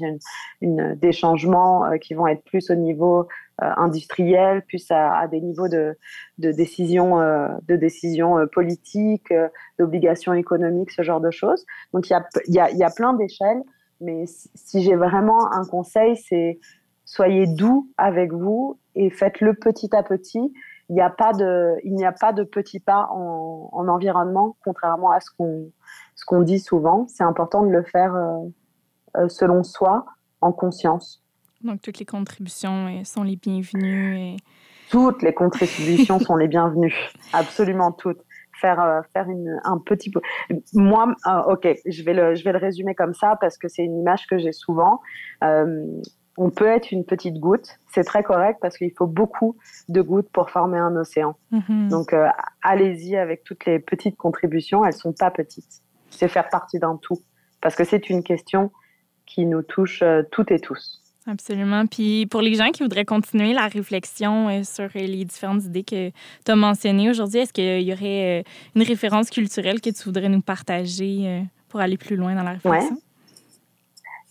des 0.60 1.12
changements 1.12 1.86
euh, 1.86 1.96
qui 1.96 2.14
vont 2.14 2.26
être 2.26 2.44
plus 2.44 2.70
au 2.70 2.74
niveau 2.74 3.26
industriel, 3.58 4.62
plus 4.66 4.86
à, 4.90 5.26
des 5.28 5.40
niveaux 5.40 5.68
de, 5.68 5.96
de 6.36 6.52
décision, 6.52 7.16
de 7.16 7.76
décision 7.76 8.46
politique, 8.52 9.32
d'obligations 9.78 10.34
économiques, 10.34 10.90
ce 10.90 11.00
genre 11.00 11.22
de 11.22 11.30
choses. 11.30 11.64
Donc 11.94 12.10
il 12.10 12.18
y 12.48 12.60
a, 12.60 12.90
plein 12.90 13.14
d'échelles, 13.14 13.62
mais 14.02 14.24
si 14.26 14.82
j'ai 14.82 14.94
vraiment 14.94 15.50
un 15.54 15.64
conseil, 15.64 16.18
c'est 16.18 16.58
soyez 17.06 17.46
doux 17.46 17.88
avec 17.96 18.30
vous 18.32 18.78
et 18.94 19.08
faites-le 19.08 19.54
petit 19.54 19.94
à 19.96 20.02
petit 20.02 20.52
il 20.88 20.94
n'y 20.94 21.02
a 21.02 21.10
pas 21.10 21.32
de, 21.32 21.74
il 21.84 21.94
n'y 21.94 22.04
a 22.04 22.12
pas 22.12 22.32
de 22.32 22.44
petits 22.44 22.80
pas 22.80 23.08
en, 23.10 23.88
environnement, 23.88 24.56
contrairement 24.64 25.10
à 25.10 25.20
ce 25.20 25.30
qu'on, 25.36 25.70
ce 26.14 26.24
qu'on 26.24 26.42
dit 26.42 26.60
souvent. 26.60 27.06
C'est 27.08 27.24
important 27.24 27.64
de 27.64 27.70
le 27.70 27.82
faire 27.82 28.14
euh, 28.14 28.46
euh, 29.16 29.28
selon 29.28 29.64
soi, 29.64 30.06
en 30.40 30.52
conscience. 30.52 31.24
Donc 31.62 31.82
toutes 31.82 31.98
les 31.98 32.04
contributions 32.04 32.86
euh, 32.86 33.04
sont 33.04 33.24
les 33.24 33.36
bienvenues. 33.36 34.18
Et... 34.18 34.36
Toutes 34.90 35.22
les 35.22 35.34
contributions 35.34 36.20
sont 36.20 36.36
les 36.36 36.48
bienvenues, 36.48 36.94
absolument 37.32 37.92
toutes. 37.92 38.20
Faire, 38.58 39.02
faire 39.12 39.28
une, 39.28 39.60
un 39.64 39.76
petit 39.76 40.10
peu. 40.10 40.18
Moi, 40.72 41.14
ok, 41.46 41.68
je 41.84 42.02
vais, 42.04 42.14
le, 42.14 42.34
je 42.34 42.42
vais 42.42 42.52
le 42.52 42.58
résumer 42.58 42.94
comme 42.94 43.12
ça 43.12 43.36
parce 43.38 43.58
que 43.58 43.68
c'est 43.68 43.84
une 43.84 43.98
image 43.98 44.26
que 44.26 44.38
j'ai 44.38 44.52
souvent 44.52 45.02
on 46.36 46.50
peut 46.50 46.66
être 46.66 46.90
une 46.92 47.04
petite 47.04 47.38
goutte. 47.38 47.78
C'est 47.92 48.04
très 48.04 48.22
correct 48.22 48.58
parce 48.60 48.76
qu'il 48.76 48.92
faut 48.92 49.06
beaucoup 49.06 49.56
de 49.88 50.02
gouttes 50.02 50.30
pour 50.30 50.50
former 50.50 50.78
un 50.78 50.94
océan. 50.96 51.36
Mhm. 51.50 51.88
Donc, 51.88 52.12
euh, 52.12 52.28
allez-y 52.62 53.16
avec 53.16 53.44
toutes 53.44 53.64
les 53.64 53.78
petites 53.78 54.16
contributions. 54.16 54.84
Elles 54.84 54.92
sont 54.92 55.12
pas 55.12 55.30
petites. 55.30 55.82
C'est 56.10 56.28
faire 56.28 56.48
partie 56.48 56.78
d'un 56.78 56.98
tout. 57.00 57.18
Parce 57.60 57.74
que 57.74 57.84
c'est 57.84 58.10
une 58.10 58.22
question 58.22 58.70
qui 59.24 59.46
nous 59.46 59.62
touche 59.62 60.02
euh, 60.02 60.22
toutes 60.30 60.50
et 60.50 60.60
tous. 60.60 61.02
Absolument. 61.26 61.86
Puis 61.86 62.26
pour 62.26 62.40
les 62.40 62.54
gens 62.54 62.70
qui 62.70 62.84
voudraient 62.84 63.04
continuer 63.04 63.52
la 63.52 63.66
réflexion 63.66 64.48
euh, 64.48 64.62
sur 64.62 64.88
les 64.94 65.24
différentes 65.24 65.64
idées 65.64 65.82
que 65.82 66.10
tu 66.10 66.52
as 66.52 66.56
mentionnées 66.56 67.10
aujourd'hui, 67.10 67.40
est-ce 67.40 67.52
qu'il 67.52 67.82
y 67.82 67.92
aurait 67.92 68.44
une 68.76 68.82
référence 68.82 69.30
culturelle 69.30 69.80
que 69.80 69.90
tu 69.90 70.04
voudrais 70.04 70.28
nous 70.28 70.42
partager 70.42 71.42
pour 71.68 71.80
aller 71.80 71.96
plus 71.96 72.14
loin 72.14 72.36
dans 72.36 72.44
la 72.44 72.52
réflexion? 72.52 72.98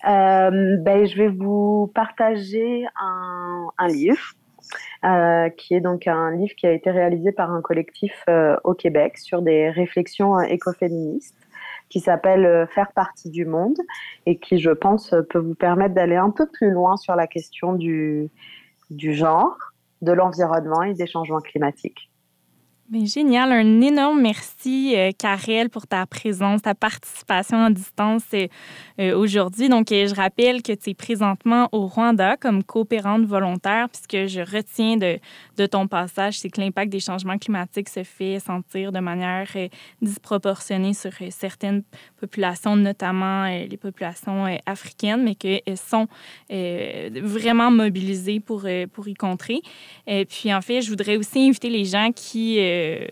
Euh, 0.06 0.78
ben, 0.78 1.06
je 1.06 1.16
vais 1.18 1.30
vous 1.30 1.92
partager 1.94 2.86
un, 3.00 3.88
livre. 3.88 4.34
Euh, 5.04 5.50
qui 5.50 5.76
est 5.76 5.80
donc 5.80 6.08
un 6.08 6.32
livre 6.32 6.56
qui 6.56 6.66
a 6.66 6.72
été 6.72 6.90
réalisé 6.90 7.32
par 7.32 7.52
un 7.52 7.62
collectif 7.62 8.24
euh, 8.28 8.58
au 8.64 8.74
Québec 8.74 9.20
sur 9.20 9.44
des 9.44 9.70
réflexions 9.70 10.40
écoféministes 10.42 11.38
qui 11.90 12.00
s'appelle 12.00 12.68
Faire 12.74 12.92
partie 12.94 13.30
du 13.30 13.46
monde 13.46 13.78
et 14.26 14.40
qui, 14.40 14.58
je 14.58 14.72
pense, 14.72 15.14
peut 15.30 15.38
vous 15.38 15.54
permettre 15.54 15.94
d'aller 15.94 16.16
un 16.16 16.32
peu 16.32 16.48
plus 16.48 16.72
loin 16.72 16.98
sur 16.98 17.16
la 17.16 17.28
question 17.28 17.74
du 17.74 18.32
genre, 18.90 19.56
de 20.02 20.12
l'environnement 20.12 20.82
et 20.82 20.96
des 20.96 21.06
changements 21.06 21.42
climatiques. 21.42 22.10
Génial. 22.94 23.52
Un 23.52 23.82
énorme 23.82 24.22
merci, 24.22 24.94
euh, 24.96 25.10
Karel, 25.18 25.72
pour 25.72 25.88
ta 25.88 26.06
présence, 26.06 26.62
ta 26.62 26.76
participation 26.76 27.58
en 27.58 27.72
distance 27.72 28.22
euh, 28.36 28.48
euh, 29.00 29.18
aujourd'hui. 29.18 29.70
Donc, 29.70 29.88
je 29.90 30.14
rappelle 30.14 30.62
que 30.62 30.72
tu 30.72 30.92
es 30.92 30.94
présentement 30.94 31.68
au 31.72 31.88
Rwanda 31.88 32.38
comme 32.38 32.64
coopérante 32.64 33.26
volontaire, 33.26 33.90
puisque 33.90 34.28
je 34.28 34.40
retiens 34.40 34.98
de, 34.98 35.18
de 35.58 35.66
ton 35.66 35.88
passage, 35.88 36.38
c'est 36.38 36.50
que 36.50 36.62
l'impact 36.62 36.92
des 36.92 37.00
changements 37.00 37.40
climatiques 37.40 37.90
se 37.90 38.04
fait 38.04 38.40
sentir 38.40 38.92
de 38.92 39.00
manière 39.00 39.48
disproportionnée 40.04 40.94
sur 40.94 41.12
certaines 41.32 41.82
populations, 42.20 42.76
notamment 42.76 43.48
les 43.48 43.78
populations 43.78 44.46
africaines, 44.68 45.24
mais 45.24 45.34
qu'elles 45.34 45.62
sont 45.76 46.08
vraiment 46.50 47.72
mobilisées 47.72 48.40
pour, 48.40 48.68
pour 48.94 49.08
y 49.08 49.16
contrer. 49.16 49.62
Et 50.06 50.26
puis, 50.26 50.54
en 50.54 50.62
fait, 50.62 50.82
je 50.82 50.90
voudrais 50.90 51.18
aussi 51.18 51.40
inviter 51.40 51.70
les 51.70 51.86
gens 51.86 52.12
qui 52.16 52.60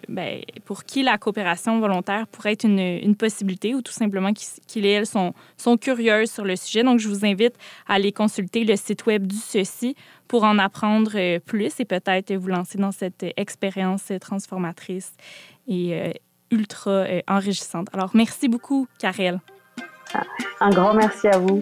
ben, 0.07 0.41
pour 0.65 0.83
qui 0.83 1.03
la 1.03 1.17
coopération 1.17 1.79
volontaire 1.79 2.27
pourrait 2.27 2.53
être 2.53 2.65
une, 2.65 3.15
possibilité 3.15 3.75
ou 3.75 3.81
tout 3.81 3.91
simplement 3.91 4.31
qu'ils 4.33 4.85
et 4.85 4.91
elles 4.91 5.05
sont, 5.05 5.33
sont 5.57 5.77
curieuses 5.77 6.31
sur 6.31 6.43
le 6.43 6.55
sujet. 6.55 6.83
Donc, 6.83 6.99
je 6.99 7.07
vous 7.07 7.25
invite 7.25 7.53
à 7.87 7.93
aller 7.93 8.11
consulter 8.11 8.63
le 8.63 8.75
site 8.75 9.05
web 9.05 9.27
du 9.27 9.35
Ceci 9.35 9.95
pour 10.27 10.43
en 10.43 10.57
apprendre 10.57 11.11
euh, 11.15 11.39
plus 11.39 11.79
et 11.79 11.85
peut-être 11.85 12.33
vous 12.33 12.47
lancer 12.47 12.77
dans 12.77 12.91
cette 12.91 13.25
expérience 13.37 14.11
transformatrice 14.19 15.13
et 15.67 15.93
euh, 15.93 16.11
ultra 16.51 16.91
euh, 16.91 17.21
enrichissante. 17.27 17.87
Alors, 17.93 18.11
merci 18.13 18.47
beaucoup, 18.47 18.87
Karel. 18.99 19.39
Un 20.59 20.69
grand 20.69 20.93
merci 20.93 21.27
à 21.27 21.37
vous. 21.37 21.61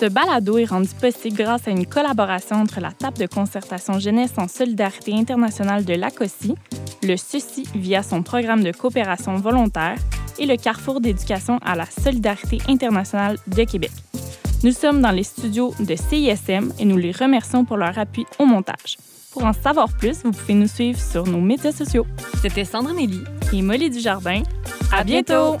Ce 0.00 0.06
balado 0.06 0.58
est 0.58 0.64
rendu 0.64 0.90
possible 1.00 1.36
grâce 1.36 1.66
à 1.66 1.72
une 1.72 1.84
collaboration 1.84 2.56
entre 2.56 2.78
la 2.80 2.92
table 2.92 3.18
de 3.18 3.26
concertation 3.26 3.98
jeunesse 3.98 4.30
en 4.36 4.46
solidarité 4.46 5.12
internationale 5.12 5.84
de 5.84 5.94
l'ACOSI, 5.94 6.54
le 7.02 7.16
CECI 7.16 7.64
via 7.74 8.04
son 8.04 8.22
programme 8.22 8.62
de 8.62 8.70
coopération 8.70 9.34
volontaire 9.38 9.96
et 10.38 10.46
le 10.46 10.56
Carrefour 10.56 11.00
d'éducation 11.00 11.58
à 11.64 11.74
la 11.74 11.86
solidarité 11.86 12.58
internationale 12.68 13.38
de 13.48 13.64
Québec. 13.64 13.90
Nous 14.62 14.70
sommes 14.70 15.02
dans 15.02 15.10
les 15.10 15.24
studios 15.24 15.74
de 15.80 15.96
CISM 15.96 16.72
et 16.78 16.84
nous 16.84 16.96
les 16.96 17.10
remercions 17.10 17.64
pour 17.64 17.76
leur 17.76 17.98
appui 17.98 18.24
au 18.38 18.46
montage. 18.46 18.98
Pour 19.32 19.44
en 19.44 19.52
savoir 19.52 19.88
plus, 19.88 20.22
vous 20.22 20.30
pouvez 20.30 20.54
nous 20.54 20.68
suivre 20.68 21.00
sur 21.00 21.26
nos 21.26 21.40
médias 21.40 21.72
sociaux. 21.72 22.06
C'était 22.40 22.64
Sandrine 22.64 23.00
Elie 23.00 23.24
et 23.52 23.62
Molly 23.62 23.90
Dujardin. 23.90 24.44
À 24.92 25.02
bientôt! 25.02 25.58